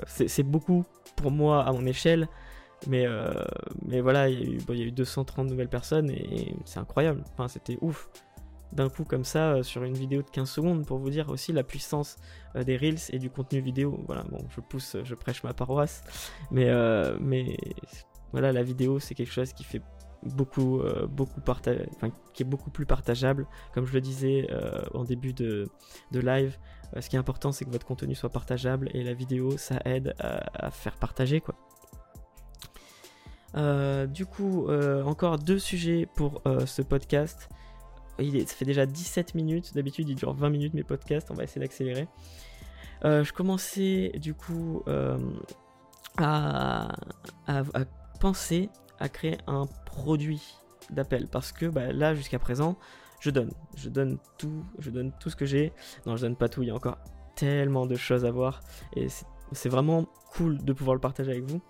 c'est 0.05 0.43
beaucoup 0.43 0.85
pour 1.17 1.31
moi 1.31 1.65
à 1.65 1.73
mon 1.73 1.85
échelle. 1.85 2.29
Mais, 2.87 3.05
euh, 3.05 3.31
mais 3.85 4.01
voilà, 4.01 4.29
il 4.29 4.39
y, 4.39 4.43
a 4.43 4.45
eu, 4.45 4.59
il 4.69 4.75
y, 4.75 4.81
a 4.81 4.85
eu 4.85 4.91
230 4.91 5.47
nouvelles 5.49 5.69
personnes 5.69 6.09
et, 6.09 6.55
c'est 6.65 6.79
incroyable. 6.79 7.23
Enfin, 7.33 7.47
c'était 7.47 7.77
ouf. 7.81 8.09
D'un 8.73 8.89
coup, 8.89 9.03
comme 9.03 9.25
ça, 9.25 9.51
euh, 9.51 9.63
sur 9.63 9.83
une 9.83 9.93
vidéo 9.93 10.21
de 10.21 10.29
15 10.29 10.49
secondes, 10.49 10.85
pour 10.85 10.97
vous 10.97 11.09
dire 11.09 11.29
aussi 11.29 11.51
la 11.51 11.63
puissance 11.63 12.15
euh, 12.55 12.63
des 12.63 12.77
Reels 12.77 12.99
et 13.09 13.19
du 13.19 13.29
contenu 13.29 13.59
vidéo. 13.59 14.01
Voilà, 14.07 14.23
bon, 14.23 14.39
je 14.49 14.61
pousse, 14.61 14.95
je 15.03 15.13
prêche 15.13 15.43
ma 15.43 15.53
paroisse. 15.53 16.03
Mais, 16.51 16.71
mais 17.19 17.57
voilà, 18.31 18.53
la 18.53 18.63
vidéo, 18.63 18.99
c'est 18.99 19.13
quelque 19.13 19.33
chose 19.33 19.53
qui 19.53 19.63
fait 19.63 19.81
beaucoup, 20.23 20.81
beaucoup 21.09 21.41
enfin, 21.47 22.11
qui 22.33 22.43
est 22.43 22.45
beaucoup 22.45 22.69
plus 22.69 22.85
partageable. 22.85 23.45
Comme 23.73 23.85
je 23.85 23.93
le 23.93 24.01
disais 24.01 24.47
en 24.93 25.03
début 25.03 25.33
de, 25.33 25.67
de 26.11 26.19
live, 26.21 26.57
ce 26.97 27.09
qui 27.09 27.17
est 27.17 27.19
important, 27.19 27.51
c'est 27.51 27.65
que 27.65 27.71
votre 27.71 27.85
contenu 27.85 28.15
soit 28.15 28.29
partageable 28.29 28.89
et 28.93 29.03
la 29.03 29.13
vidéo, 29.13 29.57
ça 29.57 29.81
aide 29.83 30.15
à, 30.19 30.67
à 30.67 30.71
faire 30.71 30.95
partager, 30.95 31.41
quoi. 31.41 31.55
Euh, 33.55 34.07
du 34.07 34.25
coup, 34.25 34.67
euh, 34.67 35.03
encore 35.03 35.37
deux 35.37 35.59
sujets 35.59 36.07
pour 36.15 36.41
euh, 36.45 36.65
ce 36.65 36.81
podcast. 36.81 37.49
Il 38.19 38.47
ça 38.47 38.55
fait 38.55 38.65
déjà 38.65 38.85
17 38.85 39.35
minutes. 39.35 39.73
D'habitude, 39.73 40.07
il 40.09 40.15
dure 40.15 40.33
20 40.33 40.49
minutes 40.49 40.73
mes 40.73 40.83
podcasts. 40.83 41.31
On 41.31 41.33
va 41.33 41.43
essayer 41.43 41.61
d'accélérer. 41.61 42.07
je 43.03 43.31
commençais 43.33 44.11
du 44.19 44.33
coup 44.33 44.83
à, 46.17 46.89
penser 48.19 48.69
à 48.99 49.09
créer 49.09 49.37
un 49.47 49.65
produit 49.85 50.41
d'appel 50.91 51.27
parce 51.27 51.51
que 51.51 51.65
bah, 51.65 51.91
là, 51.91 52.13
jusqu'à 52.13 52.37
présent, 52.37 52.77
je 53.19 53.31
donne. 53.31 53.51
Je 53.75 53.89
donne 53.89 54.19
tout. 54.37 54.63
Je 54.77 54.91
donne 54.91 55.11
tout 55.19 55.29
ce 55.29 55.35
que 55.35 55.45
j'ai. 55.45 55.73
Non, 56.05 56.15
je 56.15 56.21
donne 56.21 56.35
pas 56.35 56.49
tout. 56.49 56.61
Il 56.61 56.67
y 56.67 56.71
a 56.71 56.75
encore 56.75 56.97
tellement 57.35 57.87
de 57.87 57.95
choses 57.95 58.25
à 58.25 58.29
voir 58.29 58.61
et 58.95 59.07
c'est 59.51 59.69
vraiment 59.69 60.05
cool 60.33 60.63
de 60.63 60.73
pouvoir 60.73 60.93
le 60.93 61.01
partager 61.01 61.31
avec 61.31 61.45
vous. 61.45 61.61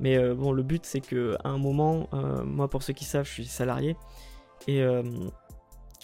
Mais 0.00 0.16
euh, 0.16 0.34
bon, 0.34 0.52
le 0.52 0.62
but 0.62 0.84
c'est 0.84 1.00
que 1.00 1.36
à 1.44 1.48
un 1.48 1.58
moment, 1.58 2.08
euh, 2.14 2.44
moi 2.44 2.68
pour 2.68 2.82
ceux 2.82 2.92
qui 2.92 3.04
savent, 3.04 3.26
je 3.26 3.32
suis 3.32 3.44
salarié. 3.46 3.96
Et 4.66 4.82
euh, 4.82 5.02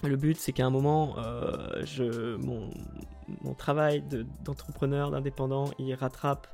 le 0.03 0.17
but 0.17 0.37
c'est 0.39 0.53
qu'à 0.53 0.67
un 0.67 0.71
moment, 0.71 1.17
je, 1.85 2.37
mon, 2.37 2.71
travail 3.55 4.03
d'entrepreneur, 4.45 5.11
d'indépendant, 5.11 5.71
il 5.79 5.95
rattrape 5.95 6.49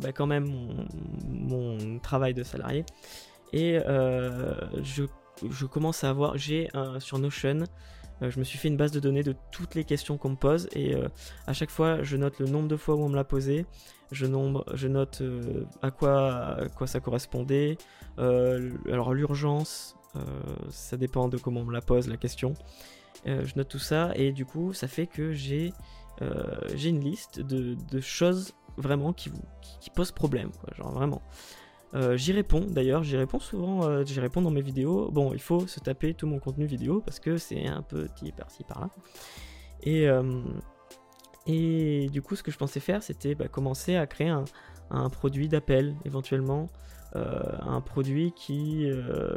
bah, 0.00 0.12
quand 0.12 0.26
même 0.26 0.76
mon, 1.28 1.98
travail 1.98 2.34
de 2.34 2.42
salarié. 2.42 2.84
Et 3.52 3.78
je, 4.82 5.04
je, 5.48 5.66
commence 5.66 6.04
à 6.04 6.10
avoir, 6.10 6.36
j'ai 6.36 6.68
sur 6.98 7.18
Notion 7.18 7.64
je 8.20 8.38
me 8.38 8.44
suis 8.44 8.58
fait 8.58 8.68
une 8.68 8.76
base 8.76 8.92
de 8.92 9.00
données 9.00 9.22
de 9.22 9.34
toutes 9.50 9.74
les 9.74 9.84
questions 9.84 10.16
qu'on 10.16 10.30
me 10.30 10.36
pose 10.36 10.68
et 10.72 10.94
euh, 10.94 11.08
à 11.46 11.52
chaque 11.52 11.70
fois 11.70 12.02
je 12.02 12.16
note 12.16 12.38
le 12.38 12.46
nombre 12.46 12.68
de 12.68 12.76
fois 12.76 12.94
où 12.94 13.02
on 13.02 13.08
me 13.08 13.16
l'a 13.16 13.24
posé, 13.24 13.66
je, 14.10 14.26
note 14.26 15.20
euh, 15.22 15.64
à, 15.80 15.90
quoi, 15.90 16.86
ça 16.86 17.00
correspondait, 17.00 17.78
alors 18.18 19.14
l'urgence, 19.14 19.96
ça 20.68 20.96
dépend 20.96 21.28
de 21.28 21.38
comment 21.38 21.60
on 21.60 21.64
me 21.64 21.72
la 21.72 21.80
pose 21.80 22.08
la 22.08 22.18
question. 22.18 22.54
je 23.24 23.56
note 23.56 23.68
tout 23.68 23.78
ça 23.78 24.12
et 24.14 24.32
du 24.32 24.44
coup 24.44 24.72
ça 24.72 24.86
fait 24.86 25.06
que 25.06 25.32
j'ai 25.32 25.72
une 26.20 27.00
liste 27.00 27.40
de, 27.40 28.00
choses 28.00 28.52
vraiment 28.76 29.12
qui, 29.12 29.30
qui, 29.80 29.90
posent 29.90 30.12
problème, 30.12 30.50
quoi, 30.60 30.74
genre 30.76 30.92
vraiment. 30.92 31.22
Euh, 31.94 32.16
j'y 32.16 32.32
réponds 32.32 32.64
d'ailleurs, 32.66 33.02
j'y 33.02 33.16
réponds 33.16 33.38
souvent, 33.38 33.84
euh, 33.84 34.04
j'y 34.04 34.18
réponds 34.20 34.40
dans 34.40 34.50
mes 34.50 34.62
vidéos. 34.62 35.10
Bon, 35.10 35.32
il 35.32 35.40
faut 35.40 35.66
se 35.66 35.78
taper 35.80 36.14
tout 36.14 36.26
mon 36.26 36.38
contenu 36.38 36.64
vidéo 36.64 37.02
parce 37.04 37.20
que 37.20 37.36
c'est 37.36 37.66
un 37.66 37.82
petit 37.82 38.32
par-ci 38.32 38.64
par-là. 38.64 38.88
Et, 39.82 40.08
euh, 40.08 40.42
et 41.46 42.08
du 42.10 42.22
coup, 42.22 42.34
ce 42.34 42.42
que 42.42 42.50
je 42.50 42.56
pensais 42.56 42.80
faire, 42.80 43.02
c'était 43.02 43.34
bah, 43.34 43.48
commencer 43.48 43.96
à 43.96 44.06
créer 44.06 44.28
un, 44.28 44.44
produit 45.10 45.48
d'appel 45.48 45.96
éventuellement, 46.04 46.68
un 47.14 47.80
produit 47.80 48.32
qui, 48.32 48.86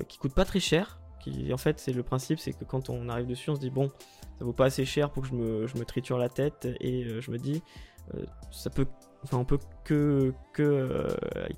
qui 0.10 0.18
coûte 0.18 0.34
pas 0.34 0.44
très 0.44 0.60
cher. 0.60 1.00
Qui, 1.22 1.54
en 1.54 1.58
fait, 1.58 1.80
c'est 1.80 1.94
le 1.94 2.04
principe, 2.04 2.40
c'est 2.40 2.52
que 2.52 2.66
quand 2.66 2.90
on 2.90 3.08
arrive 3.08 3.26
dessus, 3.26 3.50
on 3.50 3.56
se 3.56 3.62
dit 3.62 3.70
bon, 3.70 3.90
ça 4.38 4.44
vaut 4.44 4.54
pas 4.54 4.66
assez 4.66 4.84
cher 4.84 5.10
pour 5.12 5.24
que 5.24 5.30
je 5.30 5.34
me, 5.34 5.66
je 5.66 5.78
me 5.78 5.86
triture 5.86 6.18
la 6.18 6.28
tête 6.28 6.68
et 6.82 7.22
je 7.22 7.32
me 7.32 7.38
dis 7.38 7.64
ça 8.52 8.70
peut 8.70 8.86
Enfin, 9.26 9.38
on 9.38 9.46
peut 9.46 9.58
que, 9.84 10.34
que, 10.54 10.62
euh, 10.62 11.08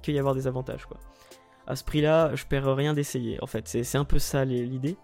que 0.01 0.11
y 0.11 0.17
avoir 0.17 0.33
des 0.33 0.47
avantages, 0.47 0.85
quoi. 0.85 0.97
À 1.67 1.75
ce 1.75 1.83
prix-là, 1.83 2.33
je 2.33 2.45
perds 2.45 2.75
rien 2.75 2.93
d'essayer, 2.93 3.43
en 3.43 3.45
fait. 3.45 3.67
C'est 3.67 3.97
un 3.97 4.05
peu 4.05 4.19
ça 4.19 4.45
l'idée. 4.45 4.97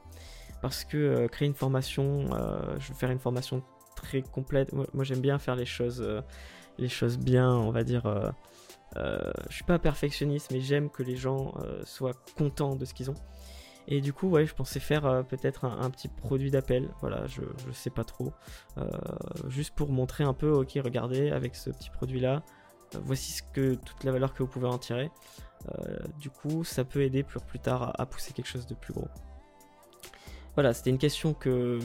Parce 0.62 0.86
que 0.86 0.98
euh, 0.98 1.28
créer 1.28 1.46
une 1.46 1.56
formation, 1.56 2.34
euh, 2.34 2.78
je 2.80 2.88
veux 2.88 2.98
faire 2.98 3.12
une 3.12 3.20
formation 3.20 3.62
très 3.98 4.22
complète. 4.22 4.72
Moi, 4.72 5.04
j'aime 5.04 5.20
bien 5.20 5.40
faire 5.40 5.58
les 5.58 5.66
choses, 5.66 6.06
les 6.78 6.88
choses 6.88 7.18
bien, 7.18 7.50
on 7.50 7.72
va 7.72 7.84
dire. 7.84 8.04
je 8.96 9.54
suis 9.54 9.66
pas 9.66 9.78
perfectionniste, 9.78 10.52
mais 10.52 10.62
j'aime 10.62 10.90
que 10.90 11.04
les 11.04 11.18
gens 11.18 11.54
soient 11.84 12.16
contents 12.38 12.78
de 12.78 12.86
ce 12.86 12.94
qu'ils 12.94 13.12
ont. 13.12 13.16
Et 13.88 14.02
du 14.02 14.14
coup, 14.14 14.30
ouais, 14.30 14.46
je 14.46 14.54
pensais 14.54 14.80
faire 14.80 15.26
peut-être 15.28 15.66
un, 15.66 15.90
petit 15.90 16.08
produit 16.08 16.52
d'appel. 16.52 16.90
Voilà, 17.02 17.26
je, 17.28 17.42
je 17.68 17.72
sais 17.74 17.90
pas 17.90 18.04
trop. 18.04 18.32
juste 19.48 19.76
pour 19.76 19.92
montrer 19.92 20.24
un 20.24 20.34
peu, 20.34 20.52
ok, 20.52 20.80
regardez, 20.84 21.32
avec 21.32 21.56
ce 21.56 21.70
petit 21.70 21.90
produit-là, 21.90 22.44
voici 23.04 23.32
ce 23.34 23.44
que, 23.44 23.76
toute 23.76 24.04
la 24.04 24.12
valeur 24.12 24.34
que 24.34 24.44
vous 24.44 24.50
pouvez 24.50 24.68
en 24.68 24.78
tirer. 24.78 25.12
du 26.20 26.30
coup, 26.30 26.64
ça 26.64 26.86
peut 26.86 27.02
aider 27.02 27.24
plus, 27.24 27.40
plus 27.42 27.60
tard 27.60 27.94
à 28.00 28.06
pousser 28.06 28.34
quelque 28.34 28.48
chose 28.48 28.66
de 28.66 28.76
plus 28.76 28.94
gros. 28.94 29.10
Voilà, 30.56 30.74
c'était 30.74 30.92
une 30.92 31.00
question 31.00 31.34
que, 31.34 31.80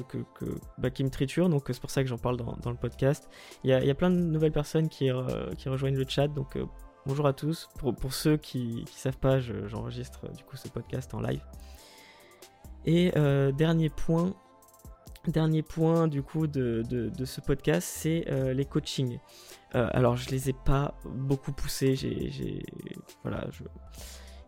bah, 0.77 0.91
qui 0.91 1.03
me 1.03 1.09
triture, 1.09 1.49
donc 1.49 1.65
c'est 1.69 1.81
pour 1.81 1.91
ça 1.91 2.03
que 2.03 2.09
j'en 2.09 2.19
parle 2.19 2.37
dans, 2.37 2.71
le 2.71 2.77
podcast. 2.77 3.29
Il 3.65 3.71
y, 3.71 3.73
a, 3.73 3.95
plein 3.95 4.11
de 4.11 4.17
nouvelles 4.17 4.53
personnes 4.53 4.89
qui, 4.89 5.11
rejoignent 5.11 5.97
le 5.97 6.07
chat, 6.07 6.29
donc 6.29 6.57
euh, 6.57 6.67
bonjour 7.07 7.27
à 7.27 7.33
tous. 7.33 7.69
Pour, 7.79 8.13
ceux 8.13 8.37
qui 8.37 8.85
ne 8.87 8.99
savent 8.99 9.17
pas, 9.17 9.41
j'enregistre 9.41 10.31
du 10.37 10.45
coup 10.45 10.57
ce 10.57 10.69
podcast 10.69 11.15
en 11.15 11.21
live. 11.21 11.43
Et 12.85 13.13
euh, 13.17 13.53
dernier 13.53 13.89
point, 13.89 14.35
dernier 15.27 15.63
point 15.63 16.09
du 16.09 16.23
coup 16.23 16.47
de, 16.47 16.83
ce 17.25 17.41
podcast, 17.41 17.89
c'est 17.91 18.25
euh, 18.31 18.55
les 18.55 18.65
coachings. 18.65 19.19
alors 19.73 20.17
je 20.17 20.31
les 20.31 20.51
ai 20.51 20.55
pas 20.55 20.95
beaucoup 21.05 21.53
poussés, 21.53 21.97
j'ai, 21.97 22.63
voilà, 23.23 23.49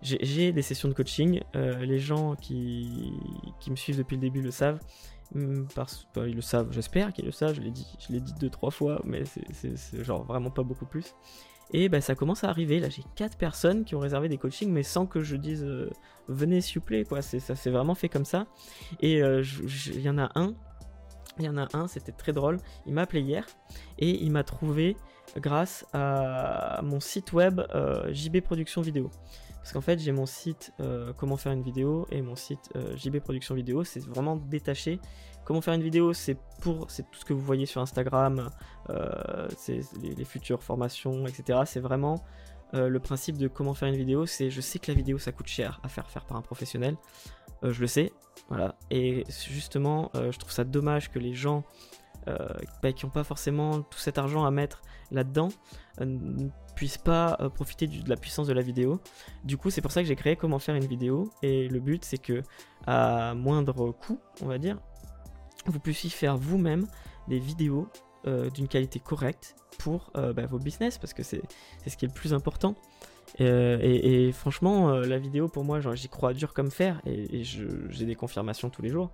j'ai 0.02 0.52
des 0.52 0.62
sessions 0.62 0.88
de 0.88 0.94
coaching. 0.94 1.40
Euh, 1.54 1.84
les 1.84 1.98
gens 1.98 2.34
qui, 2.34 3.12
me 3.68 3.76
suivent 3.76 3.98
depuis 3.98 4.16
le 4.16 4.22
début 4.22 4.40
le 4.40 4.50
savent. 4.50 4.80
Hmm, 5.32 5.66
parce, 5.74 6.08
ils 6.16 6.34
le 6.34 6.40
savent, 6.40 6.72
j'espère 6.72 7.12
qu'ils 7.12 7.26
le 7.26 7.32
savent. 7.32 7.54
Je 7.54 7.60
l'ai 7.60 7.70
dit, 7.70 7.86
je 7.98 8.12
l'ai 8.12 8.20
dit 8.20 8.32
deux 8.40 8.50
trois 8.50 8.70
fois, 8.70 9.00
mais 9.04 9.24
c'est 9.52 10.04
genre 10.04 10.24
vraiment 10.24 10.50
pas 10.50 10.62
beaucoup 10.62 10.86
plus. 10.86 11.14
Et 11.72 11.88
bah, 11.88 12.00
ça 12.00 12.14
commence 12.14 12.44
à 12.44 12.48
arriver. 12.48 12.80
Là, 12.80 12.88
j'ai 12.88 13.04
quatre 13.14 13.36
personnes 13.36 13.84
qui 13.84 13.94
ont 13.94 14.00
réservé 14.00 14.28
des 14.28 14.38
coachings, 14.38 14.70
mais 14.70 14.82
sans 14.82 15.06
que 15.06 15.20
je 15.20 15.36
dise 15.36 15.64
euh, 15.64 15.90
venez 16.28 16.60
plaît. 16.84 17.04
Quoi, 17.04 17.22
ça 17.22 17.54
s'est 17.54 17.70
vraiment 17.70 17.94
fait 17.94 18.08
comme 18.08 18.24
ça. 18.24 18.46
Et 19.00 19.22
euh, 19.22 19.42
il 19.86 20.00
y 20.00 20.10
en 20.10 20.18
a 20.18 20.30
un. 20.34 20.54
Il 21.38 21.44
y 21.44 21.48
en 21.48 21.56
a 21.56 21.68
un, 21.72 21.86
c'était 21.86 22.12
très 22.12 22.32
drôle. 22.32 22.58
Il 22.86 22.92
m'a 22.92 23.02
appelé 23.02 23.22
hier 23.22 23.46
et 23.98 24.10
il 24.10 24.30
m'a 24.30 24.44
trouvé 24.44 24.96
grâce 25.36 25.86
à 25.92 26.80
mon 26.82 27.00
site 27.00 27.32
web 27.32 27.62
JB 28.10 28.40
Production 28.40 28.82
Vidéo. 28.82 29.10
Parce 29.60 29.72
qu'en 29.72 29.80
fait, 29.80 29.98
j'ai 29.98 30.12
mon 30.12 30.26
site 30.26 30.72
euh, 30.80 31.12
Comment 31.16 31.36
faire 31.36 31.52
une 31.52 31.62
vidéo 31.62 32.06
et 32.10 32.22
mon 32.22 32.36
site 32.36 32.70
euh, 32.76 32.96
JB 32.96 33.18
Production 33.18 33.54
Vidéo. 33.54 33.84
C'est 33.84 34.04
vraiment 34.04 34.36
détaché. 34.36 35.00
Comment 35.44 35.60
faire 35.60 35.74
une 35.74 35.82
vidéo, 35.82 36.12
c'est 36.12 36.36
pour 36.60 36.90
c'est 36.90 37.02
tout 37.10 37.18
ce 37.20 37.24
que 37.24 37.32
vous 37.32 37.40
voyez 37.40 37.66
sur 37.66 37.80
Instagram, 37.80 38.50
euh, 38.90 39.48
c'est 39.56 39.80
les, 40.00 40.24
futures 40.24 40.62
formations, 40.62 41.26
etc. 41.26 41.60
C'est 41.64 41.80
vraiment 41.80 42.22
le 42.72 42.98
principe 43.00 43.36
de 43.36 43.48
comment 43.48 43.74
faire 43.74 43.88
une 43.88 43.96
vidéo. 43.96 44.26
C'est 44.26 44.50
je 44.50 44.60
sais 44.60 44.78
que 44.78 44.92
la 44.92 44.96
vidéo 44.96 45.18
ça 45.18 45.32
coûte 45.32 45.48
cher 45.48 45.80
à 45.82 45.88
faire 45.88 46.08
faire 46.08 46.24
par 46.24 46.36
un 46.36 46.42
professionnel. 46.42 46.96
je 47.64 47.80
le 47.80 47.86
sais, 47.88 48.12
voilà. 48.48 48.76
Et 48.90 49.24
justement, 49.28 50.12
je 50.14 50.38
trouve 50.38 50.52
ça 50.52 50.62
dommage 50.62 51.10
que 51.10 51.18
les 51.18 51.34
gens 51.34 51.64
bah, 52.26 52.92
qui 52.92 53.06
n'ont 53.06 53.10
pas 53.10 53.24
forcément 53.24 53.80
tout 53.80 53.98
cet 53.98 54.18
argent 54.18 54.44
à 54.44 54.52
mettre 54.52 54.82
là-dedans 55.10 55.48
puissent 56.74 56.98
pas 56.98 57.36
euh, 57.40 57.48
profiter 57.48 57.86
de 57.86 58.08
la 58.08 58.16
puissance 58.16 58.46
de 58.46 58.52
la 58.52 58.62
vidéo. 58.62 59.00
Du 59.44 59.56
coup, 59.56 59.70
c'est 59.70 59.82
pour 59.82 59.92
ça 59.92 60.00
que 60.00 60.08
j'ai 60.08 60.16
créé 60.16 60.36
comment 60.36 60.58
faire 60.58 60.74
une 60.74 60.86
vidéo. 60.86 61.30
Et 61.42 61.68
le 61.68 61.80
but, 61.80 62.04
c'est 62.04 62.18
que 62.18 62.42
à 62.86 63.34
moindre 63.34 63.92
coût, 63.92 64.18
on 64.40 64.46
va 64.46 64.58
dire, 64.58 64.78
vous 65.66 65.78
puissiez 65.78 66.10
faire 66.10 66.36
vous-même 66.36 66.86
des 67.28 67.38
vidéos 67.38 67.88
euh, 68.26 68.48
d'une 68.50 68.68
qualité 68.68 68.98
correcte 68.98 69.56
pour 69.78 70.10
euh, 70.16 70.32
bah, 70.32 70.46
vos 70.46 70.58
business, 70.58 70.98
parce 70.98 71.12
que 71.12 71.22
c'est 71.22 71.42
ce 71.86 71.96
qui 71.96 72.06
est 72.06 72.08
le 72.08 72.14
plus 72.14 72.32
important. 72.32 72.74
Et, 73.38 74.32
franchement, 74.32 74.90
la 74.90 75.18
vidéo 75.18 75.48
pour 75.48 75.64
moi, 75.64 75.80
j'y 75.94 76.08
crois 76.08 76.34
dur 76.34 76.52
comme 76.52 76.70
fer, 76.70 77.00
et, 77.06 77.44
j'ai 77.44 78.04
des 78.04 78.14
confirmations 78.14 78.70
tous 78.70 78.82
les 78.82 78.88
jours. 78.88 79.10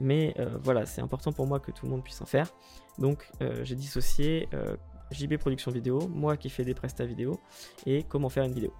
Mais 0.00 0.34
voilà, 0.62 0.86
c'est 0.86 1.00
important 1.00 1.32
pour 1.32 1.46
moi 1.46 1.58
que 1.58 1.72
tout 1.72 1.84
le 1.84 1.90
monde 1.90 2.04
puisse 2.04 2.22
en 2.22 2.26
faire. 2.26 2.48
Donc 2.98 3.30
j'ai 3.64 3.74
dissocié 3.74 4.48
JB 5.10 5.36
Production 5.36 5.70
Vidéo, 5.70 6.08
moi 6.08 6.36
qui 6.36 6.50
fais 6.50 6.64
des 6.64 6.74
prestats 6.74 7.06
vidéo, 7.06 7.40
et 7.86 8.02
comment 8.02 8.28
faire 8.28 8.44
une 8.44 8.52
vidéo. 8.52 8.72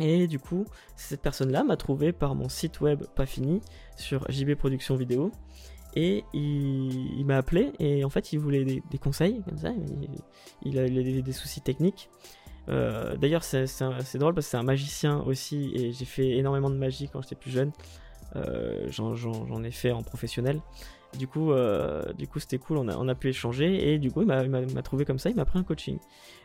Et 0.00 0.26
du 0.26 0.38
coup, 0.38 0.64
cette 0.96 1.20
personne-là 1.20 1.64
m'a 1.64 1.76
trouvé 1.76 2.12
par 2.12 2.34
mon 2.34 2.48
site 2.48 2.80
web 2.80 3.04
pas 3.14 3.26
fini 3.26 3.60
sur 3.96 4.30
JB 4.30 4.54
Production 4.54 4.96
Vidéo. 4.96 5.30
Et 5.94 6.24
il, 6.32 7.22
m'a 7.26 7.36
appelé 7.36 7.72
et 7.78 8.02
en 8.02 8.08
fait 8.08 8.32
il 8.32 8.38
voulait 8.38 8.64
des, 8.64 8.98
conseils 8.98 9.42
comme 9.44 9.58
ça. 9.58 9.72
Il, 10.62 10.78
a, 10.78 10.88
des, 10.88 11.32
soucis 11.32 11.60
techniques. 11.60 12.08
Euh, 12.70 13.14
d'ailleurs 13.18 13.44
c'est 13.44 13.66
drôle 14.14 14.32
parce 14.32 14.46
que 14.46 14.50
c'est 14.52 14.56
un 14.56 14.62
magicien 14.62 15.20
aussi 15.20 15.70
et 15.74 15.92
j'ai 15.92 16.06
fait 16.06 16.30
énormément 16.30 16.70
de 16.70 16.76
magie 16.76 17.10
quand 17.12 17.20
j'étais 17.20 17.34
plus 17.34 17.50
jeune. 17.50 17.72
Euh, 18.36 18.86
j'en 18.88 19.62
ai 19.62 19.70
fait 19.70 19.92
en 19.92 20.02
professionnel. 20.02 20.62
Du 21.18 21.28
coup, 21.28 21.52
euh, 21.52 22.12
du 22.14 22.26
coup, 22.26 22.40
c'était 22.40 22.58
cool. 22.58 22.78
On 22.78 22.88
a, 22.88 22.96
on 22.96 23.08
a, 23.08 23.14
pu 23.14 23.28
échanger 23.28 23.92
et 23.92 23.98
du 23.98 24.10
coup, 24.10 24.22
il 24.22 24.26
m'a 24.26 24.82
trouvé 24.82 25.04
comme 25.04 25.18
ça. 25.18 25.30
Il 25.30 25.36
m'a 25.36 25.44
pris 25.44 25.58
un 25.58 25.62
coaching. 25.62 25.98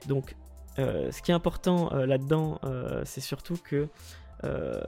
Donc, 0.08 0.36
euh, 0.80 1.12
ce 1.12 1.22
qui 1.22 1.32
est 1.32 1.34
important 1.34 1.92
euh, 1.94 2.06
là-dedans, 2.06 2.60
c'est 3.06 3.22
surtout 3.22 3.58
que, 3.64 3.88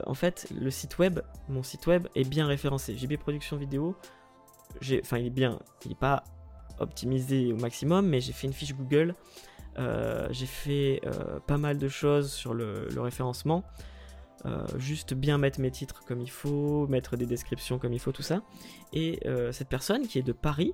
en 0.06 0.14
fait, 0.14 0.48
le 0.58 0.70
site 0.70 0.98
web, 0.98 1.20
mon 1.48 1.62
site 1.62 1.86
web 1.86 2.08
est 2.14 2.28
bien 2.28 2.46
référencé. 2.46 2.96
JB 2.96 3.16
Production 3.16 3.56
Vidéo, 3.56 3.96
enfin, 5.00 5.18
il 5.18 5.26
est 5.26 5.30
bien. 5.30 5.58
Il 5.84 5.88
n'est 5.88 5.94
pas 5.94 6.24
optimisé 6.78 7.52
au 7.52 7.56
maximum, 7.56 8.06
mais 8.06 8.20
j'ai 8.20 8.32
fait 8.32 8.46
une 8.46 8.52
fiche 8.52 8.74
Google. 8.74 9.14
j'ai 10.30 10.46
fait 10.46 11.00
pas 11.46 11.58
mal 11.58 11.78
de 11.78 11.88
choses 11.88 12.32
sur 12.32 12.52
le 12.52 13.00
référencement. 13.00 13.64
Euh, 14.46 14.64
juste 14.78 15.12
bien 15.12 15.36
mettre 15.36 15.60
mes 15.60 15.70
titres 15.70 16.02
comme 16.06 16.20
il 16.20 16.30
faut, 16.30 16.86
mettre 16.86 17.16
des 17.16 17.26
descriptions 17.26 17.78
comme 17.78 17.92
il 17.92 17.98
faut, 17.98 18.12
tout 18.12 18.22
ça. 18.22 18.42
Et 18.92 19.20
euh, 19.26 19.52
cette 19.52 19.68
personne 19.68 20.06
qui 20.06 20.18
est 20.18 20.22
de 20.22 20.32
Paris 20.32 20.72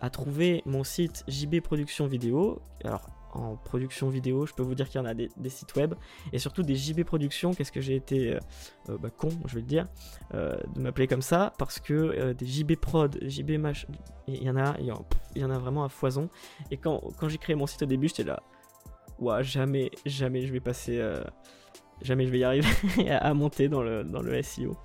a 0.00 0.10
trouvé 0.10 0.62
mon 0.66 0.84
site 0.84 1.24
JB 1.28 1.60
Production 1.60 2.06
Vidéo. 2.06 2.60
Alors 2.84 3.08
en 3.34 3.56
production 3.56 4.10
vidéo, 4.10 4.44
je 4.44 4.52
peux 4.52 4.62
vous 4.62 4.74
dire 4.74 4.90
qu'il 4.90 5.00
y 5.00 5.02
en 5.02 5.06
a 5.06 5.14
des, 5.14 5.30
sites 5.48 5.74
web 5.74 5.94
et 6.34 6.38
surtout 6.38 6.62
des 6.62 6.76
JB 6.76 7.02
Productions. 7.02 7.54
Qu'est-ce 7.54 7.72
que 7.72 7.80
j'ai 7.80 7.96
été 7.96 8.34
euh, 8.90 8.98
bah, 8.98 9.08
con, 9.08 9.30
je 9.46 9.54
vais 9.54 9.62
le 9.62 9.66
dire, 9.66 9.88
de 10.34 10.80
m'appeler 10.80 11.06
comme 11.06 11.22
ça 11.22 11.54
parce 11.56 11.80
que 11.80 12.34
des 12.34 12.44
JB 12.44 12.74
Prod, 12.74 13.18
JB 13.22 13.52
Mach, 13.52 13.86
il 14.28 14.42
y 14.42 14.50
en 14.50 14.56
a, 14.58 14.76
il 14.78 14.92
y, 15.40 15.44
en 15.44 15.50
a 15.50 15.58
vraiment 15.58 15.82
à 15.82 15.88
foison. 15.88 16.28
Et 16.70 16.76
quand, 16.76 17.00
quand 17.18 17.30
j'ai 17.30 17.38
créé 17.38 17.56
mon 17.56 17.66
site 17.66 17.82
au 17.82 17.86
début, 17.86 18.08
j'étais 18.08 18.24
là, 18.24 18.42
ouais, 19.18 19.42
jamais, 19.42 19.90
jamais 20.04 20.46
je 20.46 20.52
vais 20.52 20.60
passer 20.60 21.00
jamais 22.00 22.26
je 22.26 22.30
vais 22.30 22.38
y 22.38 22.44
arriver 22.44 22.68
à 23.10 23.34
monter 23.34 23.68
dans 23.68 23.82
le, 23.82 24.04
dans 24.04 24.22
le 24.22 24.40
SEO. 24.42 24.76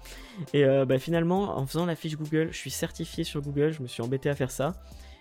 Et 0.53 0.63
euh, 0.65 0.85
bah, 0.85 0.99
finalement, 0.99 1.57
en 1.57 1.65
faisant 1.65 1.85
la 1.85 1.95
fiche 1.95 2.15
Google, 2.17 2.49
je 2.51 2.57
suis 2.57 2.71
certifié 2.71 3.23
sur 3.23 3.41
Google, 3.41 3.71
je 3.71 3.81
me 3.81 3.87
suis 3.87 4.01
embêté 4.01 4.29
à 4.29 4.35
faire 4.35 4.51
ça. 4.51 4.75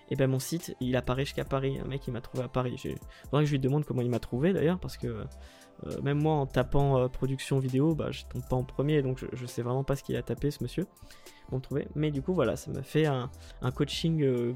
Et 0.08 0.14
ben 0.14 0.28
mon 0.30 0.38
site, 0.38 0.76
il 0.80 0.94
apparaît 0.94 1.24
jusqu'à 1.24 1.44
Paris. 1.44 1.78
Un 1.84 1.88
mec, 1.88 2.06
il 2.06 2.12
m'a 2.12 2.20
trouvé 2.20 2.44
à 2.44 2.48
Paris. 2.48 2.76
Faudrait 3.24 3.42
que 3.42 3.46
je 3.46 3.52
lui 3.52 3.58
demande 3.58 3.84
comment 3.84 4.02
il 4.02 4.10
m'a 4.10 4.20
trouvé 4.20 4.52
d'ailleurs, 4.52 4.78
parce 4.78 4.96
que 4.96 5.06
euh, 5.08 6.00
même 6.02 6.18
moi, 6.18 6.34
en 6.34 6.46
tapant 6.46 6.98
euh, 6.98 7.08
production 7.08 7.58
vidéo, 7.58 7.94
bah, 7.94 8.12
je 8.12 8.22
tombe 8.24 8.46
pas 8.48 8.56
en 8.56 8.62
premier, 8.62 9.02
donc 9.02 9.18
je, 9.32 9.46
sais 9.46 9.62
vraiment 9.62 9.82
pas 9.82 9.96
ce 9.96 10.04
qu'il 10.04 10.16
a 10.16 10.22
tapé, 10.22 10.52
ce 10.52 10.62
monsieur, 10.62 10.86
me 11.50 11.58
trouver. 11.58 11.88
Mais 11.96 12.12
du 12.12 12.22
coup, 12.22 12.34
voilà, 12.34 12.54
ça 12.56 12.70
m'a 12.70 12.82
fait 12.82 13.06
un, 13.06 13.30
un 13.62 13.70
coaching 13.72 14.54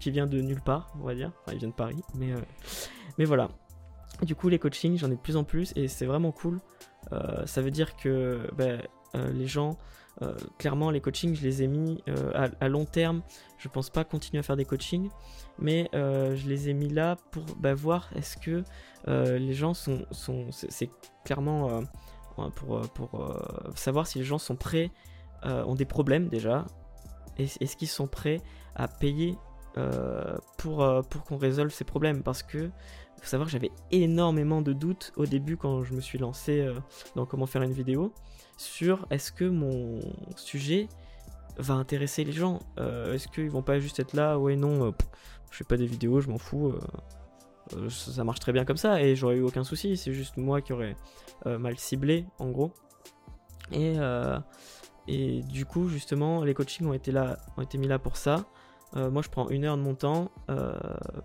qui 0.00 0.10
vient 0.10 0.26
de 0.26 0.40
nulle 0.40 0.62
part, 0.62 0.94
on 1.00 1.04
va 1.04 1.14
dire. 1.14 1.30
Enfin, 1.42 1.52
il 1.52 1.58
vient 1.58 1.68
de 1.68 1.74
Paris, 1.74 2.02
mais, 2.14 2.32
mais 3.18 3.26
voilà. 3.26 3.50
Du 4.22 4.34
coup, 4.34 4.48
les 4.48 4.58
coachings, 4.58 4.96
j'en 4.98 5.08
ai 5.08 5.16
de 5.16 5.20
plus 5.20 5.36
en 5.36 5.44
plus 5.44 5.72
et 5.76 5.88
c'est 5.88 6.06
vraiment 6.06 6.32
cool. 6.32 6.60
Euh, 7.12 7.44
ça 7.46 7.60
veut 7.60 7.70
dire 7.70 7.96
que 7.96 8.48
ben, 8.56 8.82
euh, 9.14 9.32
les 9.32 9.46
gens, 9.46 9.76
euh, 10.22 10.34
clairement, 10.58 10.90
les 10.90 11.00
coachings, 11.00 11.34
je 11.34 11.42
les 11.42 11.62
ai 11.62 11.66
mis 11.66 12.02
à, 12.34 12.68
long 12.68 12.84
terme. 12.84 13.22
Je 13.58 13.68
pense 13.68 13.90
pas 13.90 14.04
continuer 14.04 14.40
à 14.40 14.42
faire 14.42 14.56
des 14.56 14.64
coachings, 14.64 15.10
mais 15.58 15.88
je 15.92 16.48
les 16.48 16.68
ai 16.68 16.74
mis 16.74 16.88
là 16.88 17.16
pour 17.30 17.44
ben, 17.58 17.74
voir 17.74 18.08
est-ce 18.14 18.36
que 18.36 18.64
les 19.06 19.54
gens 19.54 19.74
sont. 19.74 20.06
c'est 20.50 20.90
clairement 21.24 21.82
pour, 22.54 22.80
pour 22.90 23.42
savoir 23.74 24.06
si 24.06 24.18
les 24.18 24.24
gens 24.24 24.38
sont 24.38 24.56
prêts, 24.56 24.90
ont 25.44 25.74
des 25.74 25.84
problèmes 25.84 26.28
déjà. 26.28 26.64
Est-ce 27.38 27.76
qu'ils 27.76 27.88
sont 27.88 28.06
prêts 28.06 28.40
à 28.74 28.88
payer 28.88 29.36
pour, 30.58 31.02
pour 31.10 31.24
qu'on 31.24 31.36
résolve 31.36 31.70
ces 31.70 31.84
problèmes 31.84 32.22
Parce 32.22 32.42
que 32.42 32.70
faut 33.20 33.26
savoir 33.26 33.48
j'avais 33.48 33.70
énormément 33.90 34.62
de 34.62 34.72
doutes 34.72 35.12
au 35.16 35.26
début 35.26 35.56
quand 35.56 35.82
je 35.82 35.94
me 35.94 36.00
suis 36.00 36.18
lancé 36.18 36.60
euh, 36.60 36.74
dans 37.14 37.26
comment 37.26 37.46
faire 37.46 37.62
une 37.62 37.72
vidéo 37.72 38.12
sur 38.56 39.06
est-ce 39.10 39.32
que 39.32 39.44
mon 39.44 40.00
sujet 40.36 40.88
va 41.58 41.74
intéresser 41.74 42.24
les 42.24 42.32
gens 42.32 42.60
euh, 42.78 43.14
Est-ce 43.14 43.28
qu'ils 43.28 43.50
vont 43.50 43.62
pas 43.62 43.80
juste 43.80 43.98
être 43.98 44.14
là 44.14 44.38
Ouais, 44.38 44.56
non, 44.56 44.86
euh, 44.86 44.90
je 45.50 45.56
fais 45.56 45.64
pas 45.64 45.76
des 45.76 45.86
vidéos, 45.86 46.20
je 46.20 46.28
m'en 46.28 46.38
fous. 46.38 46.74
ça 47.88 48.24
marche 48.24 48.40
très 48.40 48.52
bien 48.52 48.64
comme 48.64 48.76
ça 48.76 49.02
et 49.02 49.16
j'aurais 49.16 49.36
eu 49.36 49.42
aucun 49.42 49.64
souci. 49.64 49.96
C'est 49.96 50.12
juste 50.12 50.36
moi 50.36 50.60
qui 50.60 50.72
aurais 50.72 50.96
mal 51.44 51.78
ciblé 51.78 52.26
en 52.38 52.50
gros. 52.50 52.72
Et, 53.72 53.96
et 55.08 55.42
du 55.42 55.64
coup, 55.64 55.88
justement, 55.88 56.44
les 56.44 56.52
coachings 56.52 56.86
ont 56.86 56.92
été, 56.92 57.12
là, 57.12 57.38
ont 57.56 57.62
été 57.62 57.78
mis 57.78 57.88
là 57.88 57.98
pour 57.98 58.16
ça. 58.16 58.44
Euh, 58.96 59.10
moi, 59.10 59.22
je 59.22 59.28
prends 59.28 59.48
une 59.48 59.64
heure 59.64 59.76
de 59.76 59.82
mon 59.82 59.94
temps, 59.94 60.30
euh, 60.50 60.74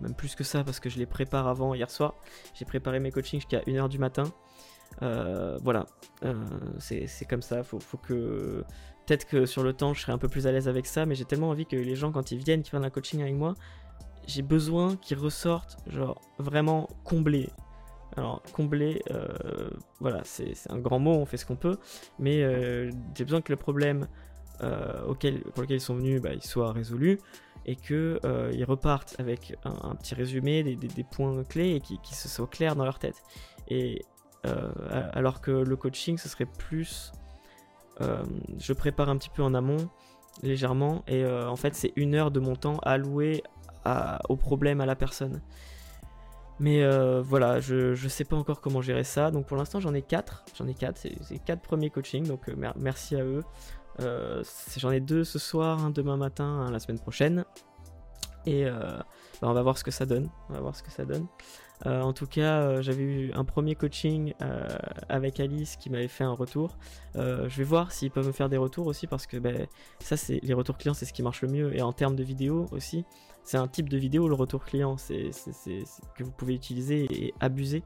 même 0.01 0.13
plus 0.13 0.35
que 0.35 0.43
ça 0.43 0.63
parce 0.63 0.79
que 0.79 0.89
je 0.89 0.97
les 0.97 1.05
prépare 1.05 1.47
avant 1.47 1.73
hier 1.73 1.89
soir. 1.89 2.15
J'ai 2.53 2.65
préparé 2.65 2.99
mes 2.99 3.11
coachings 3.11 3.39
jusqu'à 3.39 3.61
1h 3.61 3.89
du 3.89 3.99
matin. 3.99 4.23
voilà, 4.99 5.85
c'est 6.79 7.25
comme 7.29 7.41
ça. 7.41 7.63
Faut, 7.63 7.79
faut 7.79 7.97
que 7.97 8.63
peut-être 9.05 9.25
que 9.25 9.45
sur 9.45 9.63
le 9.63 9.73
temps, 9.73 9.93
je 9.93 10.01
serai 10.01 10.11
un 10.11 10.17
peu 10.17 10.27
plus 10.27 10.47
à 10.47 10.51
l'aise 10.51 10.67
avec 10.67 10.85
ça, 10.85 11.05
mais 11.05 11.15
j'ai 11.15 11.25
tellement 11.25 11.49
envie 11.49 11.65
que 11.65 11.75
les 11.75 11.95
gens, 11.95 12.11
quand 12.11 12.31
ils 12.31 12.37
viennent, 12.37 12.61
qui 12.61 12.71
prennent 12.71 12.85
un 12.85 12.89
coaching 12.89 13.21
avec 13.21 13.35
moi, 13.35 13.55
j'ai 14.27 14.41
besoin 14.41 14.95
qu'ils 14.97 15.17
ressortent, 15.17 15.77
genre, 15.87 16.21
vraiment 16.39 16.87
comblés. 17.03 17.49
Alors, 18.17 18.43
combler, 18.53 19.01
euh, 19.11 19.69
voilà, 19.99 20.21
c'est 20.25 20.53
un 20.69 20.79
grand 20.79 20.99
mot, 20.99 21.11
on 21.11 21.25
fait 21.25 21.37
ce 21.37 21.45
qu'on 21.45 21.55
peut, 21.55 21.77
mais 22.19 22.43
euh, 22.43 22.91
j'ai 23.15 23.23
besoin 23.23 23.41
que 23.41 23.51
le 23.51 23.57
problème 23.57 24.07
euh, 24.61 25.05
auquel, 25.07 25.41
pour 25.41 25.61
lequel 25.63 25.77
ils 25.77 25.81
sont 25.81 25.95
venus, 25.95 26.21
bah, 26.21 26.33
il 26.33 26.43
soit 26.43 26.73
résolu 26.73 27.19
et 27.65 27.75
qu'ils 27.75 28.65
repartent 28.67 29.15
avec 29.19 29.55
un, 29.63 29.95
petit 29.95 30.15
résumé, 30.15 30.63
des, 30.63 31.03
points 31.03 31.43
clés 31.43 31.75
et 31.75 31.81
qui, 31.81 31.99
qui 31.99 32.15
se 32.15 32.27
soient 32.27 32.47
clairs 32.47 32.75
dans 32.75 32.85
leur 32.85 32.99
tête. 32.99 33.23
Et 33.67 34.05
alors 34.43 35.41
que 35.41 35.51
le 35.51 35.75
coaching, 35.75 36.17
ce 36.17 36.27
serait 36.27 36.45
plus. 36.45 37.11
je 37.99 38.73
prépare 38.73 39.09
un 39.09 39.17
petit 39.17 39.29
peu 39.29 39.43
en 39.43 39.53
amont, 39.53 39.89
légèrement, 40.41 41.03
et 41.07 41.25
en 41.25 41.55
fait, 41.55 41.75
c'est 41.75 41.93
une 41.95 42.15
heure 42.15 42.31
de 42.31 42.39
mon 42.39 42.55
temps 42.55 42.79
alloué 42.79 43.43
au 44.29 44.35
problème, 44.35 44.81
à 44.81 44.85
la 44.85 44.95
personne. 44.95 45.41
Mais 46.61 46.83
euh, 46.83 47.23
voilà, 47.23 47.59
je, 47.59 47.95
je 47.95 48.07
sais 48.07 48.23
pas 48.23 48.35
encore 48.35 48.61
comment 48.61 48.83
gérer 48.83 49.03
ça. 49.03 49.31
Donc 49.31 49.47
pour 49.47 49.57
l'instant, 49.57 49.79
j'en 49.79 49.95
ai 49.95 50.03
4. 50.03 50.45
J'en 50.55 50.67
ai 50.67 50.75
4. 50.75 51.07
C'est 51.23 51.39
4 51.43 51.59
premiers 51.59 51.89
coachings. 51.89 52.27
Donc 52.27 52.47
euh, 52.49 52.71
merci 52.75 53.15
à 53.15 53.23
eux. 53.23 53.43
Euh, 54.01 54.43
j'en 54.77 54.91
ai 54.91 54.99
2 54.99 55.23
ce 55.23 55.39
soir, 55.39 55.83
un 55.83 55.89
demain 55.89 56.17
matin, 56.17 56.69
la 56.71 56.79
semaine 56.79 56.99
prochaine. 56.99 57.45
Et 58.45 58.65
bah, 58.65 59.05
on 59.43 59.53
va 59.53 59.61
voir 59.61 59.77
ce 59.77 59.83
que 59.83 59.91
ça 59.91 60.07
donne. 60.07 60.29
On 60.49 60.53
va 60.53 60.61
voir 60.61 60.75
ce 60.75 60.81
que 60.81 60.89
ça 60.89 61.05
donne. 61.05 61.27
en 61.85 62.11
tout 62.11 62.25
cas, 62.25 62.81
j'avais 62.81 63.03
eu 63.03 63.31
un 63.33 63.45
premier 63.45 63.75
coaching 63.75 64.33
avec 65.09 65.39
Alice 65.39 65.77
qui 65.77 65.91
m'avait 65.91 66.07
fait 66.07 66.23
un 66.23 66.33
retour. 66.33 66.75
je 67.13 67.55
vais 67.55 67.63
voir 67.63 67.91
s'ils 67.91 68.09
peuvent 68.09 68.25
me 68.25 68.31
faire 68.31 68.49
des 68.49 68.57
retours 68.57 68.87
aussi 68.87 69.05
parce 69.05 69.27
que 69.27 69.37
ben, 69.37 69.67
ça, 69.99 70.17
c'est 70.17 70.39
les 70.41 70.55
retours 70.55 70.79
clients, 70.79 70.95
c'est 70.95 71.05
ce 71.05 71.13
qui 71.13 71.21
marche 71.21 71.43
le 71.43 71.49
mieux. 71.49 71.75
Et 71.75 71.83
en 71.83 71.93
termes 71.93 72.15
de 72.15 72.23
vidéo 72.23 72.65
aussi, 72.71 73.05
c'est 73.43 73.57
un 73.57 73.67
type 73.67 73.89
de 73.89 73.97
vidéo, 73.97 74.27
le 74.27 74.35
retour 74.35 74.63
client, 74.63 74.97
c'est 74.97 75.29
que 76.15 76.23
vous 76.23 76.31
pouvez 76.31 76.55
utiliser 76.55 77.05
et 77.11 77.33
abuser 77.39 77.83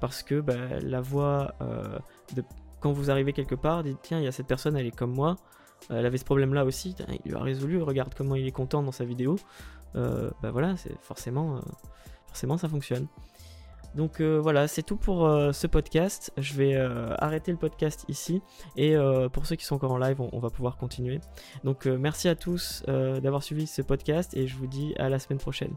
parce 0.00 0.22
que 0.22 0.40
bah, 0.40 0.80
la 0.82 1.00
voix 1.00 1.54
euh, 1.60 1.98
de 2.34 2.42
quand 2.80 2.92
vous 2.92 3.10
arrivez 3.10 3.32
quelque 3.32 3.54
part, 3.54 3.82
dites 3.82 3.98
tiens, 4.02 4.18
il 4.18 4.24
y 4.24 4.28
a 4.28 4.32
cette 4.32 4.46
personne, 4.46 4.76
elle 4.76 4.86
est 4.86 4.96
comme 4.96 5.12
moi, 5.12 5.36
elle 5.88 6.06
avait 6.06 6.18
ce 6.18 6.24
problème-là 6.24 6.64
aussi, 6.64 6.94
il 7.24 7.30
lui 7.30 7.36
a 7.36 7.42
résolu, 7.42 7.82
regarde 7.82 8.14
comment 8.14 8.36
il 8.36 8.46
est 8.46 8.52
content 8.52 8.82
dans 8.82 8.92
sa 8.92 9.04
vidéo. 9.04 9.36
Euh, 9.96 10.30
bah 10.42 10.50
voilà, 10.50 10.76
c'est 10.76 10.96
forcément, 11.00 11.56
euh, 11.56 11.60
forcément 12.28 12.58
ça 12.58 12.68
fonctionne. 12.68 13.06
Donc 13.94 14.20
euh, 14.20 14.38
voilà, 14.40 14.68
c'est 14.68 14.82
tout 14.82 14.96
pour 14.96 15.26
euh, 15.26 15.52
ce 15.52 15.66
podcast. 15.66 16.32
Je 16.36 16.54
vais 16.54 16.74
euh, 16.74 17.14
arrêter 17.18 17.50
le 17.50 17.58
podcast 17.58 18.04
ici. 18.08 18.42
Et 18.76 18.94
pour 19.32 19.46
ceux 19.46 19.56
qui 19.56 19.64
sont 19.64 19.76
encore 19.76 19.92
en 19.92 19.98
live, 19.98 20.20
on, 20.20 20.38
va 20.38 20.50
pouvoir 20.50 20.76
continuer. 20.76 21.20
Donc 21.64 21.86
merci 21.86 22.28
à 22.28 22.34
tous 22.34 22.82
d'avoir 22.86 23.42
suivi 23.42 23.66
ce 23.66 23.82
podcast 23.82 24.36
et 24.36 24.46
je 24.46 24.56
vous 24.56 24.66
dis 24.66 24.94
à 24.96 25.08
la 25.08 25.18
semaine 25.18 25.38
prochaine. 25.38 25.74